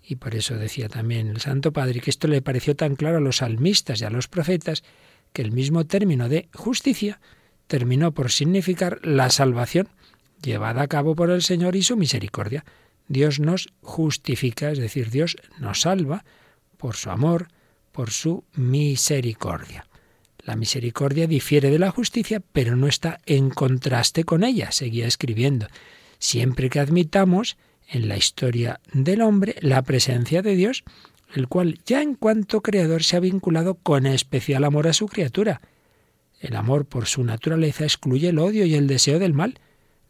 [0.00, 3.20] Y por eso decía también el Santo Padre que esto le pareció tan claro a
[3.20, 4.84] los salmistas y a los profetas
[5.32, 7.20] que el mismo término de justicia
[7.66, 9.88] terminó por significar la salvación
[10.40, 12.64] llevada a cabo por el Señor y su misericordia.
[13.08, 16.24] Dios nos justifica, es decir, Dios nos salva
[16.76, 17.48] por su amor,
[17.92, 19.86] por su misericordia.
[20.44, 25.68] La misericordia difiere de la justicia, pero no está en contraste con ella, seguía escribiendo.
[26.18, 27.56] Siempre que admitamos
[27.88, 30.84] en la historia del hombre la presencia de Dios,
[31.34, 35.60] el cual ya en cuanto creador se ha vinculado con especial amor a su criatura.
[36.40, 39.58] El amor por su naturaleza excluye el odio y el deseo del mal.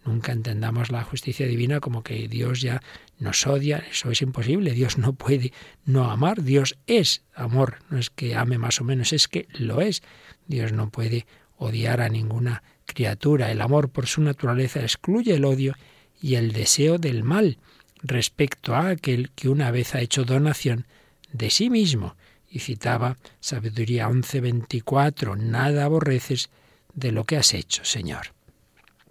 [0.05, 2.83] Nunca entendamos la justicia divina como que Dios ya
[3.19, 5.53] nos odia, eso es imposible, Dios no puede
[5.87, 9.81] no amar, Dios es amor, no es que ame más o menos, es que lo
[9.81, 10.03] es.
[10.47, 11.27] Dios no puede
[11.57, 15.75] odiar a ninguna criatura, el amor por su naturaleza excluye el odio
[16.21, 17.59] y el deseo del mal
[18.03, 20.87] respecto a aquel que una vez ha hecho donación
[21.33, 22.17] de sí mismo.
[22.49, 26.51] Y citaba Sabiduría 11:24, nada aborreces
[26.95, 28.34] de lo que has hecho, Señor.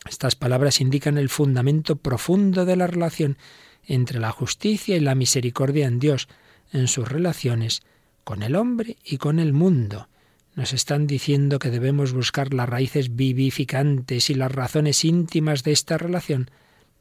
[0.10, 3.38] Estas palabras indican el fundamento profundo de la relación
[3.86, 6.28] entre la justicia y la misericordia en Dios,
[6.72, 7.82] en sus relaciones
[8.24, 10.08] con el hombre y con el mundo.
[10.56, 15.98] Nos están diciendo que debemos buscar las raíces vivificantes y las razones íntimas de esta
[15.98, 16.52] relación,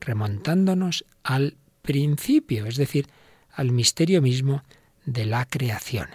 [0.00, 3.08] remontándonos al principio, es decir,
[3.52, 4.62] al misterio mismo
[5.04, 6.08] de la creación.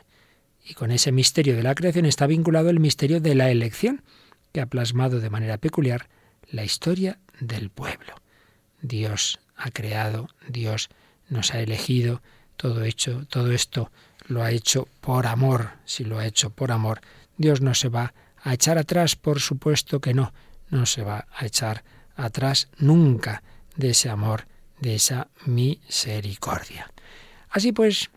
[0.66, 4.04] Y con ese misterio de la creación está vinculado el misterio de la elección,
[4.52, 6.10] que ha plasmado de manera peculiar
[6.50, 8.16] la historia del pueblo.
[8.82, 10.90] Dios ha creado, Dios
[11.30, 12.22] nos ha elegido,
[12.56, 13.92] todo hecho, todo esto
[14.28, 15.72] lo ha hecho por amor.
[15.86, 17.02] Si lo ha hecho por amor,
[17.38, 20.34] Dios no se va a echar atrás, por supuesto que no,
[20.70, 21.84] no se va a echar
[22.16, 23.44] atrás nunca
[23.76, 24.48] de ese amor,
[24.80, 26.92] de esa misericordia.
[27.50, 28.10] Así pues,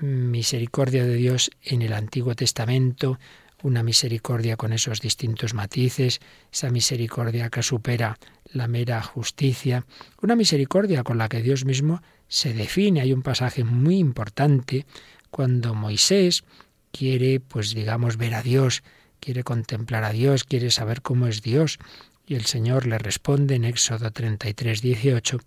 [0.00, 3.18] misericordia de Dios en el Antiguo Testamento,
[3.62, 6.20] una misericordia con esos distintos matices,
[6.52, 8.18] esa misericordia que supera
[8.52, 9.86] la mera justicia,
[10.20, 13.00] una misericordia con la que Dios mismo se define.
[13.00, 14.86] Hay un pasaje muy importante
[15.30, 16.44] cuando Moisés
[16.92, 18.82] quiere, pues digamos, ver a Dios,
[19.20, 21.78] quiere contemplar a Dios, quiere saber cómo es Dios.
[22.26, 25.40] Y el Señor le responde en Éxodo 33, 18,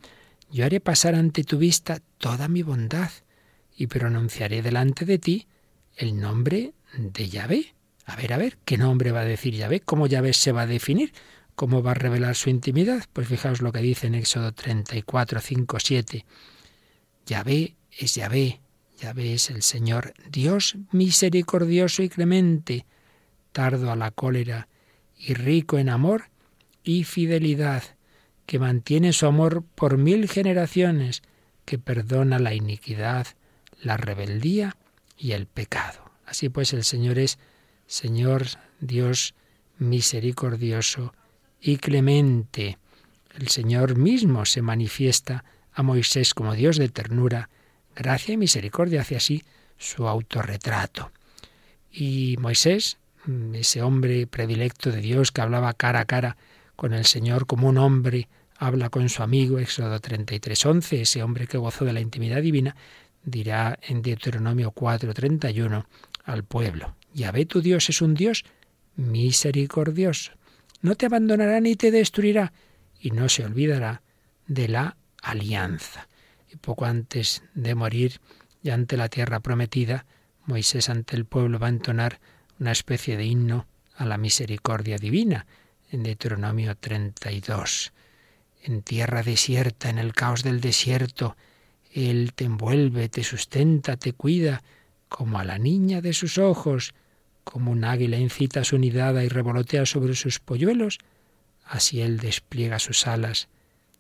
[0.52, 3.12] Yo haré pasar ante tu vista toda mi bondad
[3.76, 5.48] y pronunciaré delante de ti
[5.96, 7.74] el nombre de Yahvé.
[8.10, 9.82] A ver, a ver, ¿qué nombre va a decir Yahvé?
[9.82, 11.14] ¿Cómo Yahvé se va a definir?
[11.54, 13.06] ¿Cómo va a revelar su intimidad?
[13.14, 16.26] Pues fijaos lo que dice en Éxodo 34, 5, 7.
[17.28, 18.62] Yahvé es Yahvé,
[19.00, 22.88] Yahvé es el Señor, Dios misericordioso y clemente,
[23.52, 24.68] tardo a la cólera
[25.16, 26.32] y rico en amor
[26.84, 27.84] y fidelidad,
[28.48, 31.22] que mantiene su amor por mil generaciones,
[31.64, 33.28] que perdona la iniquidad,
[33.84, 34.76] la rebeldía
[35.16, 36.10] y el pecado.
[36.26, 37.38] Así pues el Señor es
[37.90, 38.46] Señor
[38.80, 39.34] Dios
[39.80, 41.12] misericordioso
[41.60, 42.78] y clemente.
[43.36, 47.50] El Señor mismo se manifiesta a Moisés como Dios de ternura,
[47.96, 49.44] gracia y misericordia, hacia así
[49.80, 51.12] su autorretrato.
[51.92, 53.00] Y Moisés,
[53.54, 56.38] ese hombre predilecto de Dios que hablaba cara a cara
[56.76, 61.58] con el Señor como un hombre habla con su amigo, Éxodo 33.11, ese hombre que
[61.58, 62.76] gozó de la intimidad divina,
[63.24, 65.86] dirá en Deuteronomio 4.31
[66.26, 68.46] al pueblo, Yahvé tu Dios es un Dios
[68.96, 70.34] misericordioso,
[70.82, 72.54] no te abandonará ni te destruirá,
[73.00, 74.02] y no se olvidará
[74.48, 76.08] de la alianza.
[76.52, 78.20] Y poco antes de morir,
[78.62, 80.06] y ante la tierra prometida,
[80.46, 82.20] Moisés ante el pueblo va a entonar
[82.60, 85.46] una especie de himno a la misericordia divina,
[85.92, 87.94] en Deuteronomio 32.
[88.64, 91.36] En tierra desierta, en el caos del desierto,
[91.92, 94.62] Él te envuelve, te sustenta, te cuida,
[95.10, 96.94] como a la niña de sus ojos,
[97.44, 101.00] como un águila incita su nidada y revolotea sobre sus polluelos,
[101.66, 103.50] así Él despliega sus alas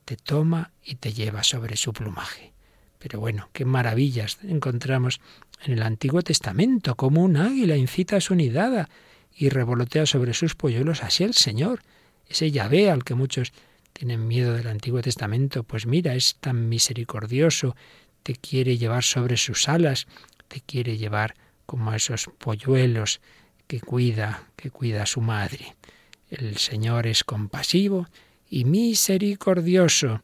[0.10, 2.51] te toma y te lleva sobre su plumaje.
[2.97, 5.22] Pero bueno, qué maravillas encontramos
[5.64, 8.89] en el Antiguo Testamento, como un águila incita a su nidada
[9.32, 11.84] y revolotea sobre sus polluelos, así el Señor,
[12.28, 13.53] ese Yahvé al que muchos
[13.93, 17.76] tienen miedo del Antiguo Testamento, pues mira, es tan misericordioso,
[18.24, 20.07] te quiere llevar sobre sus alas,
[20.50, 21.36] te quiere llevar
[21.66, 23.22] como a esos polluelos
[23.68, 25.78] que cuida, que cuida a su madre.
[26.30, 28.08] El Señor es compasivo,
[28.50, 30.22] y misericordioso.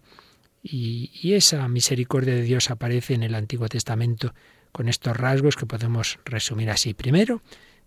[0.63, 4.33] Y, esa misericordia de Dios aparece en el Antiguo Testamento
[4.71, 6.93] con estos rasgos que podemos resumir así.
[6.93, 7.41] Primero,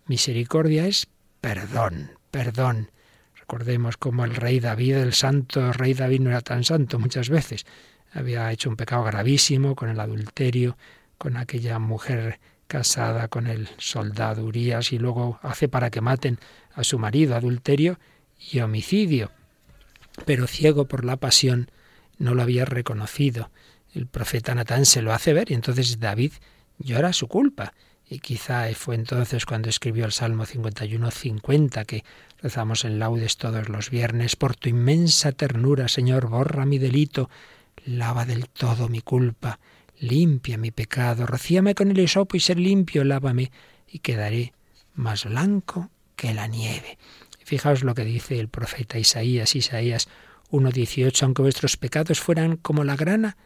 [0.07, 1.07] misericordia es
[1.41, 2.91] perdón, perdón.
[3.37, 7.65] Recordemos cómo el rey David, el santo rey David no era tan santo muchas veces.
[8.11, 10.77] Había hecho un pecado gravísimo con el adulterio,
[11.19, 16.39] con aquella mujer casada con el soldado Urias y luego hace para que maten
[16.73, 17.99] a su marido, adulterio
[18.51, 19.29] y homicidio
[20.25, 21.71] pero ciego por la pasión,
[22.17, 23.51] no lo había reconocido.
[23.93, 26.33] El profeta Natán se lo hace ver y entonces David
[26.77, 27.73] llora su culpa.
[28.11, 32.03] Y quizá fue entonces cuando escribió el Salmo 51, 50, que
[32.41, 34.35] rezamos en laudes todos los viernes.
[34.35, 37.29] Por tu inmensa ternura, Señor, borra mi delito,
[37.85, 39.59] lava del todo mi culpa,
[39.99, 43.51] limpia mi pecado, rocíame con el hisopo y ser limpio, lávame,
[43.87, 44.53] y quedaré
[44.93, 46.97] más blanco que la nieve.
[47.43, 50.07] Fijaos lo que dice el profeta Isaías, Isaías
[50.51, 53.37] 1.18, aunque vuestros pecados fueran como la grana,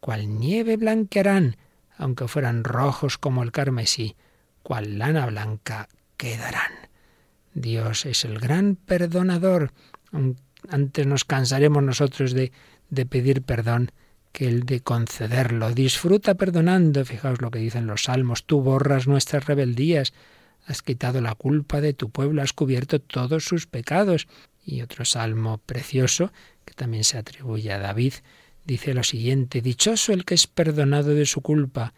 [0.00, 1.56] cual nieve blanquearán,
[1.96, 4.16] aunque fueran rojos como el carmesí,
[4.62, 6.72] cual lana blanca quedarán.
[7.54, 9.72] Dios es el gran perdonador.
[10.68, 12.52] Antes nos cansaremos nosotros de,
[12.90, 13.92] de pedir perdón
[14.32, 15.72] que el de concederlo.
[15.72, 17.04] Disfruta perdonando.
[17.04, 18.44] Fijaos lo que dicen los salmos.
[18.44, 20.12] Tú borras nuestras rebeldías
[20.66, 24.28] has quitado la culpa de tu pueblo, has cubierto todos sus pecados.
[24.64, 26.32] Y otro salmo precioso,
[26.64, 28.14] que también se atribuye a David,
[28.64, 31.94] dice lo siguiente, Dichoso el que es perdonado de su culpa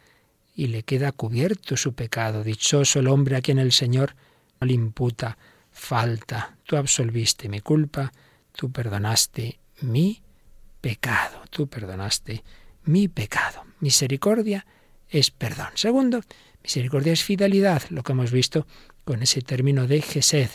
[0.55, 2.43] y le queda cubierto su pecado.
[2.43, 4.15] Dichoso el hombre a quien el Señor
[4.61, 5.37] no le imputa
[5.71, 6.57] falta.
[6.65, 8.13] Tú absolviste mi culpa,
[8.53, 10.23] tú perdonaste mi
[10.85, 12.45] pecado, tú perdonaste
[12.85, 13.65] mi pecado.
[13.81, 14.67] Misericordia
[15.09, 15.69] es perdón.
[15.77, 16.21] Segundo,
[16.63, 18.67] misericordia es fidelidad, lo que hemos visto
[19.07, 20.51] con ese término de Gesed.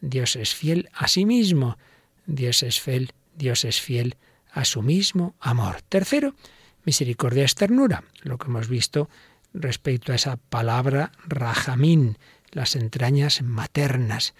[0.00, 1.78] Dios es fiel a sí mismo.
[2.26, 4.14] Dios es fiel, Dios es fiel
[4.52, 5.82] a su mismo amor.
[5.88, 6.36] Tercero,
[6.84, 9.10] misericordia es ternura, lo que hemos visto
[9.52, 12.18] respecto a esa palabra rajamín,
[12.52, 14.34] las entrañas maternas,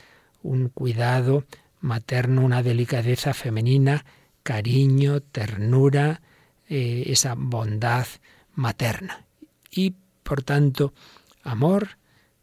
[0.45, 1.47] un cuidado
[1.80, 4.05] materno, una delicadeza femenina,
[4.43, 6.22] cariño, ternura,
[6.68, 8.07] eh, esa bondad
[8.55, 9.26] materna.
[9.70, 10.93] Y, por tanto,
[11.43, 11.99] amor,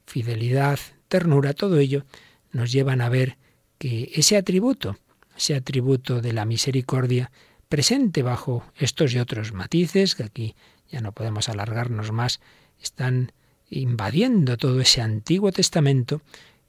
[0.06, 2.06] fidelidad, ternura, todo ello
[2.52, 3.38] nos llevan a ver
[3.78, 4.98] que ese atributo,
[5.38, 7.32] ese atributo de la misericordia,
[7.70, 10.56] presente bajo estos y otros matices, que aquí
[10.92, 12.40] ya no podemos alargarnos más,
[12.82, 13.32] están
[13.70, 16.22] invadiendo todo ese Antiguo Testamento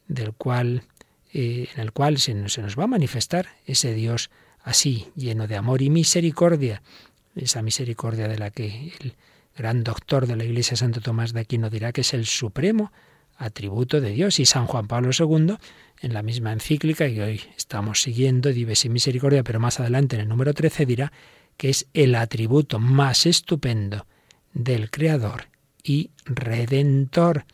[0.08, 0.82] del cual,
[1.32, 4.30] eh, en el cual se nos, se nos va a manifestar ese Dios
[4.62, 6.82] así, lleno de amor y misericordia,
[7.34, 9.14] esa misericordia de la que el
[9.56, 12.92] gran doctor de la Iglesia Santo Tomás de Aquino dirá que es el supremo
[13.36, 14.38] atributo de Dios.
[14.38, 15.56] Y San Juan Pablo II,
[16.00, 20.22] en la misma encíclica que hoy estamos siguiendo, Dives y Misericordia, pero más adelante en
[20.22, 21.12] el número 13 dirá
[21.56, 24.06] que es el atributo más estupendo
[24.52, 25.48] del Creador
[25.82, 27.44] y Redentor.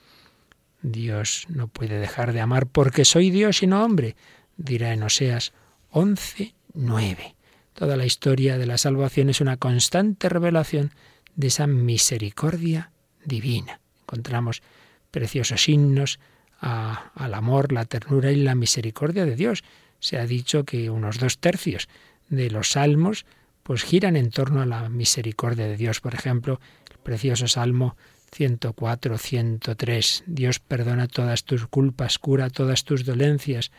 [0.82, 4.14] Dios no puede dejar de amar porque soy Dios y no hombre,
[4.56, 5.52] dirá en Oseas
[5.90, 7.34] 11, 9.
[7.72, 10.92] Toda la historia de la salvación es una constante revelación
[11.34, 12.90] de esa misericordia
[13.24, 13.80] divina.
[14.02, 14.62] Encontramos
[15.10, 16.18] preciosos himnos
[16.60, 19.64] al amor, la ternura y la misericordia de Dios.
[19.98, 21.88] Se ha dicho que unos dos tercios
[22.28, 23.26] de los salmos
[23.62, 26.00] pues giran en torno a la misericordia de Dios.
[26.00, 26.60] Por ejemplo,
[26.90, 27.96] el precioso Salmo
[28.32, 30.24] 104, 103.
[30.26, 33.72] Dios perdona todas tus culpas, cura todas tus dolencias.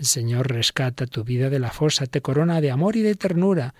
[0.00, 3.74] El Señor rescata tu vida de la fosa, te corona de amor y de ternura.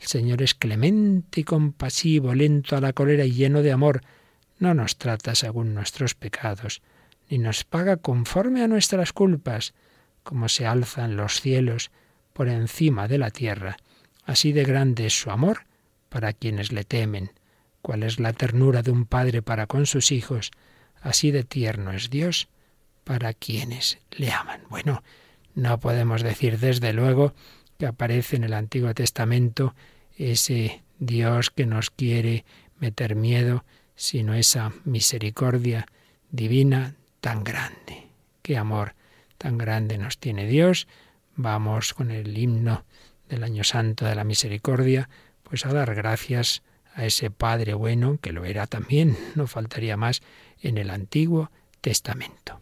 [0.00, 4.00] El Señor es clemente y compasivo, lento a la cólera y lleno de amor
[4.58, 6.80] no nos trata según nuestros pecados,
[7.28, 9.74] ni nos paga conforme a nuestras culpas,
[10.22, 11.90] como se alzan los cielos
[12.32, 13.76] por encima de la tierra.
[14.24, 15.66] Así de grande es su amor
[16.08, 17.32] para quienes le temen,
[17.82, 20.52] cuál es la ternura de un padre para con sus hijos,
[21.02, 22.48] así de tierno es Dios
[23.04, 24.62] para quienes le aman.
[24.70, 25.02] Bueno,
[25.56, 27.34] no podemos decir desde luego
[27.78, 29.74] que aparece en el Antiguo Testamento
[30.16, 32.44] ese Dios que nos quiere
[32.78, 33.64] meter miedo,
[33.96, 35.86] sino esa misericordia
[36.30, 38.06] divina tan grande.
[38.42, 38.94] Qué amor
[39.38, 40.86] tan grande nos tiene Dios.
[41.34, 42.84] Vamos con el himno
[43.28, 45.08] del año santo de la misericordia,
[45.42, 46.62] pues a dar gracias
[46.94, 50.22] a ese Padre bueno, que lo era también, no faltaría más,
[50.60, 51.50] en el Antiguo
[51.80, 52.60] Testamento.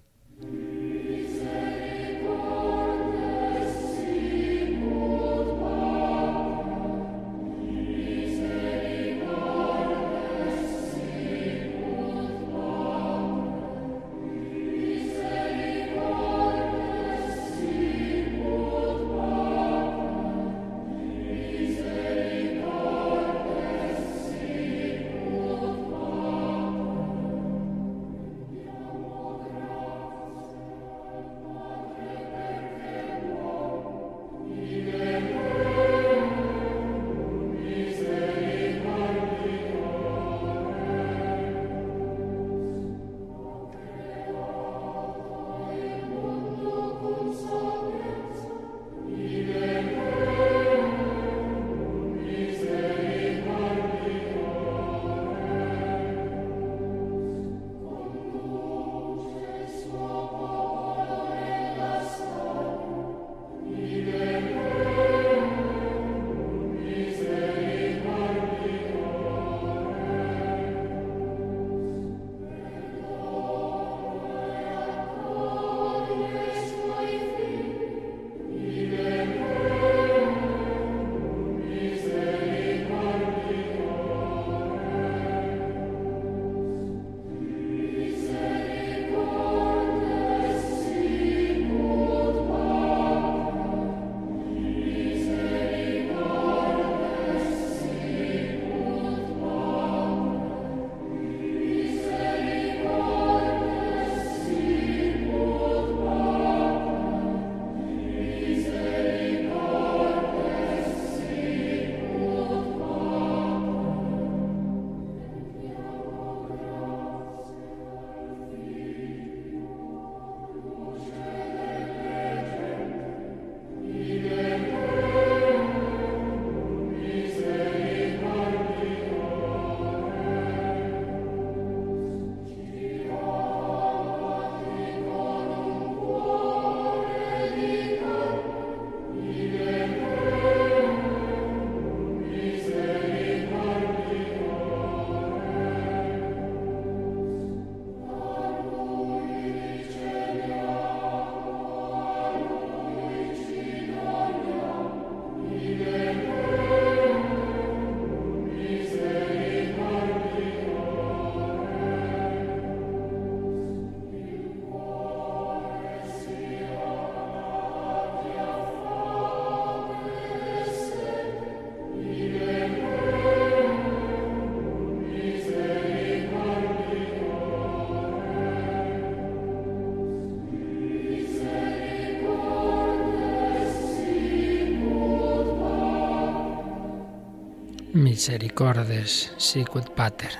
[187.95, 190.32] Misericordes, sicut pater.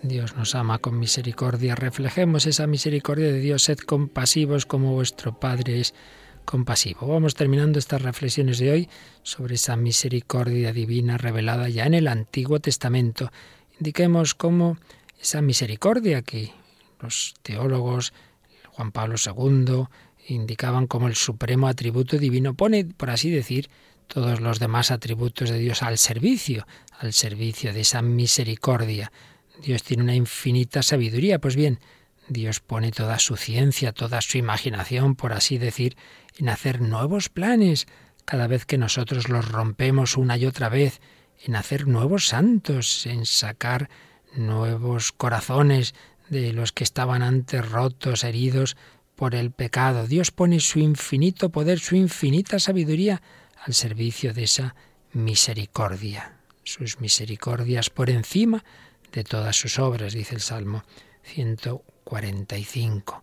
[0.00, 1.74] Dios nos ama con misericordia.
[1.74, 3.64] Reflejemos esa misericordia de Dios.
[3.64, 5.92] Sed compasivos como vuestro Padre es
[6.44, 7.08] compasivo.
[7.08, 8.88] Vamos terminando estas reflexiones de hoy
[9.24, 13.32] sobre esa misericordia divina revelada ya en el Antiguo Testamento.
[13.80, 14.78] Indiquemos cómo
[15.20, 16.52] esa misericordia que
[17.00, 18.12] los teólogos,
[18.70, 19.86] Juan Pablo II,
[20.28, 23.68] indicaban como el supremo atributo divino, pone, por así decir,
[24.12, 26.66] todos los demás atributos de Dios al servicio,
[26.98, 29.12] al servicio de esa misericordia.
[29.62, 31.38] Dios tiene una infinita sabiduría.
[31.38, 31.78] Pues bien,
[32.28, 35.96] Dios pone toda su ciencia, toda su imaginación, por así decir,
[36.38, 37.86] en hacer nuevos planes
[38.24, 41.00] cada vez que nosotros los rompemos una y otra vez,
[41.44, 43.88] en hacer nuevos santos, en sacar
[44.34, 45.94] nuevos corazones
[46.28, 48.76] de los que estaban antes rotos, heridos
[49.14, 50.08] por el pecado.
[50.08, 53.22] Dios pone su infinito poder, su infinita sabiduría
[53.64, 54.74] al servicio de esa
[55.12, 56.36] misericordia.
[56.64, 58.64] Sus misericordias por encima
[59.12, 60.84] de todas sus obras, dice el Salmo
[61.24, 63.22] 145.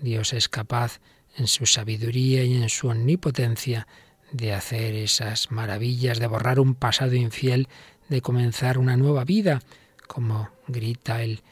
[0.00, 1.00] Dios es capaz
[1.36, 3.86] en su sabiduría y en su omnipotencia
[4.30, 7.68] de hacer esas maravillas, de borrar un pasado infiel,
[8.08, 9.62] de comenzar una nueva vida,
[10.06, 11.42] como grita el,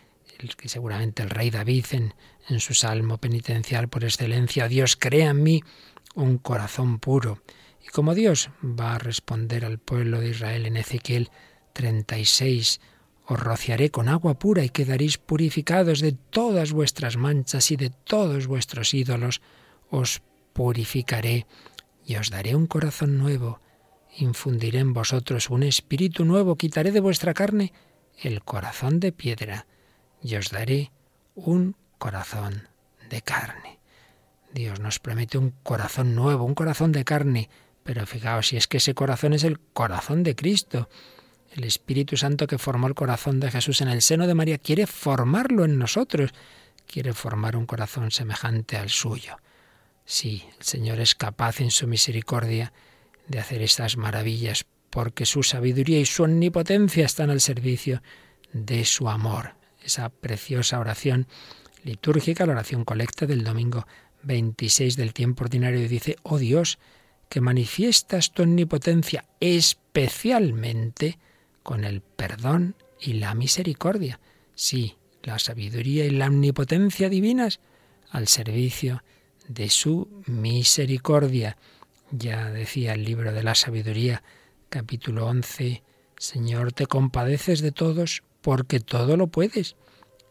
[0.56, 2.14] que seguramente el rey David en,
[2.48, 5.62] en su salmo penitencial por excelencia, Dios crea en mí
[6.14, 7.40] un corazón puro
[7.90, 11.28] y como Dios va a responder al pueblo de Israel en Ezequiel
[11.72, 12.80] 36,
[13.26, 18.46] os rociaré con agua pura y quedaréis purificados de todas vuestras manchas y de todos
[18.46, 19.42] vuestros ídolos,
[19.90, 20.22] os
[20.52, 21.48] purificaré
[22.06, 23.60] y os daré un corazón nuevo,
[24.16, 27.72] infundiré en vosotros un espíritu nuevo, quitaré de vuestra carne
[28.22, 29.66] el corazón de piedra
[30.22, 30.92] y os daré
[31.34, 32.68] un corazón
[33.08, 33.80] de carne.
[34.52, 37.48] Dios nos promete un corazón nuevo, un corazón de carne,
[37.84, 40.88] pero fijaos, si es que ese corazón es el corazón de Cristo,
[41.52, 44.86] el Espíritu Santo que formó el corazón de Jesús en el seno de María, quiere
[44.86, 46.30] formarlo en nosotros,
[46.86, 49.36] quiere formar un corazón semejante al suyo.
[50.04, 52.72] Sí, el Señor es capaz en su misericordia
[53.28, 58.02] de hacer estas maravillas, porque su sabiduría y su omnipotencia están al servicio
[58.52, 59.54] de su amor.
[59.84, 61.28] Esa preciosa oración
[61.84, 63.86] litúrgica, la oración colecta del domingo
[64.24, 66.78] 26 del tiempo ordinario, dice, oh Dios,
[67.30, 71.18] que manifiestas tu omnipotencia especialmente
[71.62, 74.20] con el perdón y la misericordia.
[74.54, 77.60] Sí, la sabiduría y la omnipotencia divinas
[78.10, 79.04] al servicio
[79.48, 81.56] de su misericordia.
[82.10, 84.24] Ya decía el libro de la sabiduría,
[84.68, 85.84] capítulo 11,
[86.18, 89.76] Señor, te compadeces de todos porque todo lo puedes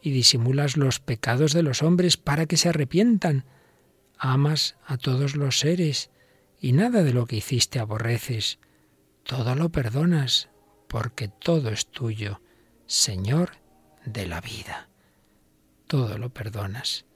[0.02, 3.46] y disimulas los pecados de los hombres para que se arrepientan.
[4.18, 6.10] Amas a todos los seres
[6.60, 8.58] y nada de lo que hiciste aborreces.
[9.24, 10.50] Todo lo perdonas,
[10.88, 12.40] porque todo es tuyo,
[12.86, 13.52] Señor
[14.04, 14.88] de la vida.
[15.86, 17.06] Todo lo perdonas,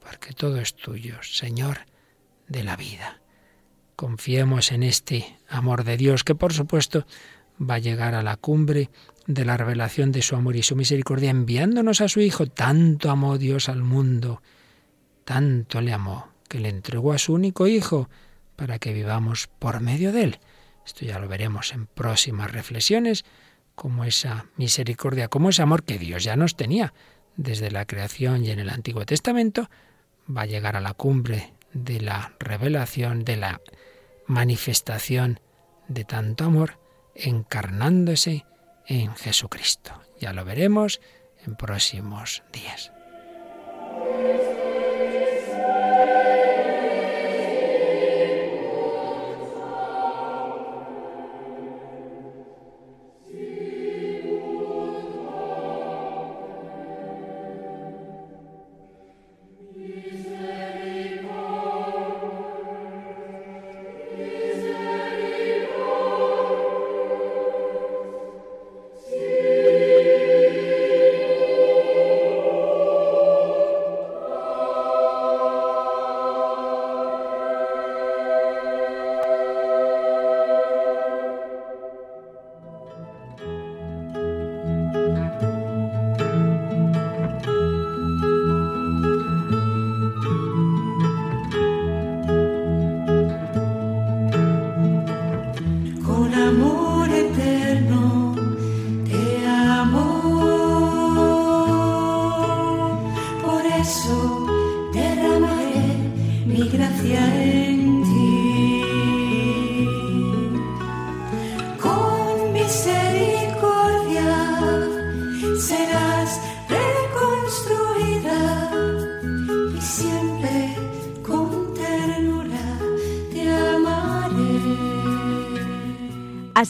[0.00, 1.80] porque todo es tuyo, Señor
[2.48, 3.20] de la vida.
[3.96, 7.06] Confiemos en este amor de Dios que por supuesto
[7.60, 8.90] va a llegar a la cumbre
[9.26, 12.46] de la revelación de su amor y su misericordia enviándonos a su Hijo.
[12.46, 14.42] Tanto amó Dios al mundo,
[15.24, 18.08] tanto le amó, que le entregó a su único Hijo
[18.56, 20.38] para que vivamos por medio de Él.
[20.86, 23.24] Esto ya lo veremos en próximas reflexiones,
[23.74, 26.94] como esa misericordia, como ese amor que Dios ya nos tenía
[27.36, 29.68] desde la creación y en el Antiguo Testamento,
[30.34, 33.60] va a llegar a la cumbre de la revelación, de la
[34.26, 35.40] manifestación
[35.88, 36.78] de tanto amor,
[37.14, 38.46] encarnándose
[38.86, 40.00] en Jesucristo.
[40.20, 41.00] Ya lo veremos
[41.44, 42.92] en próximos días.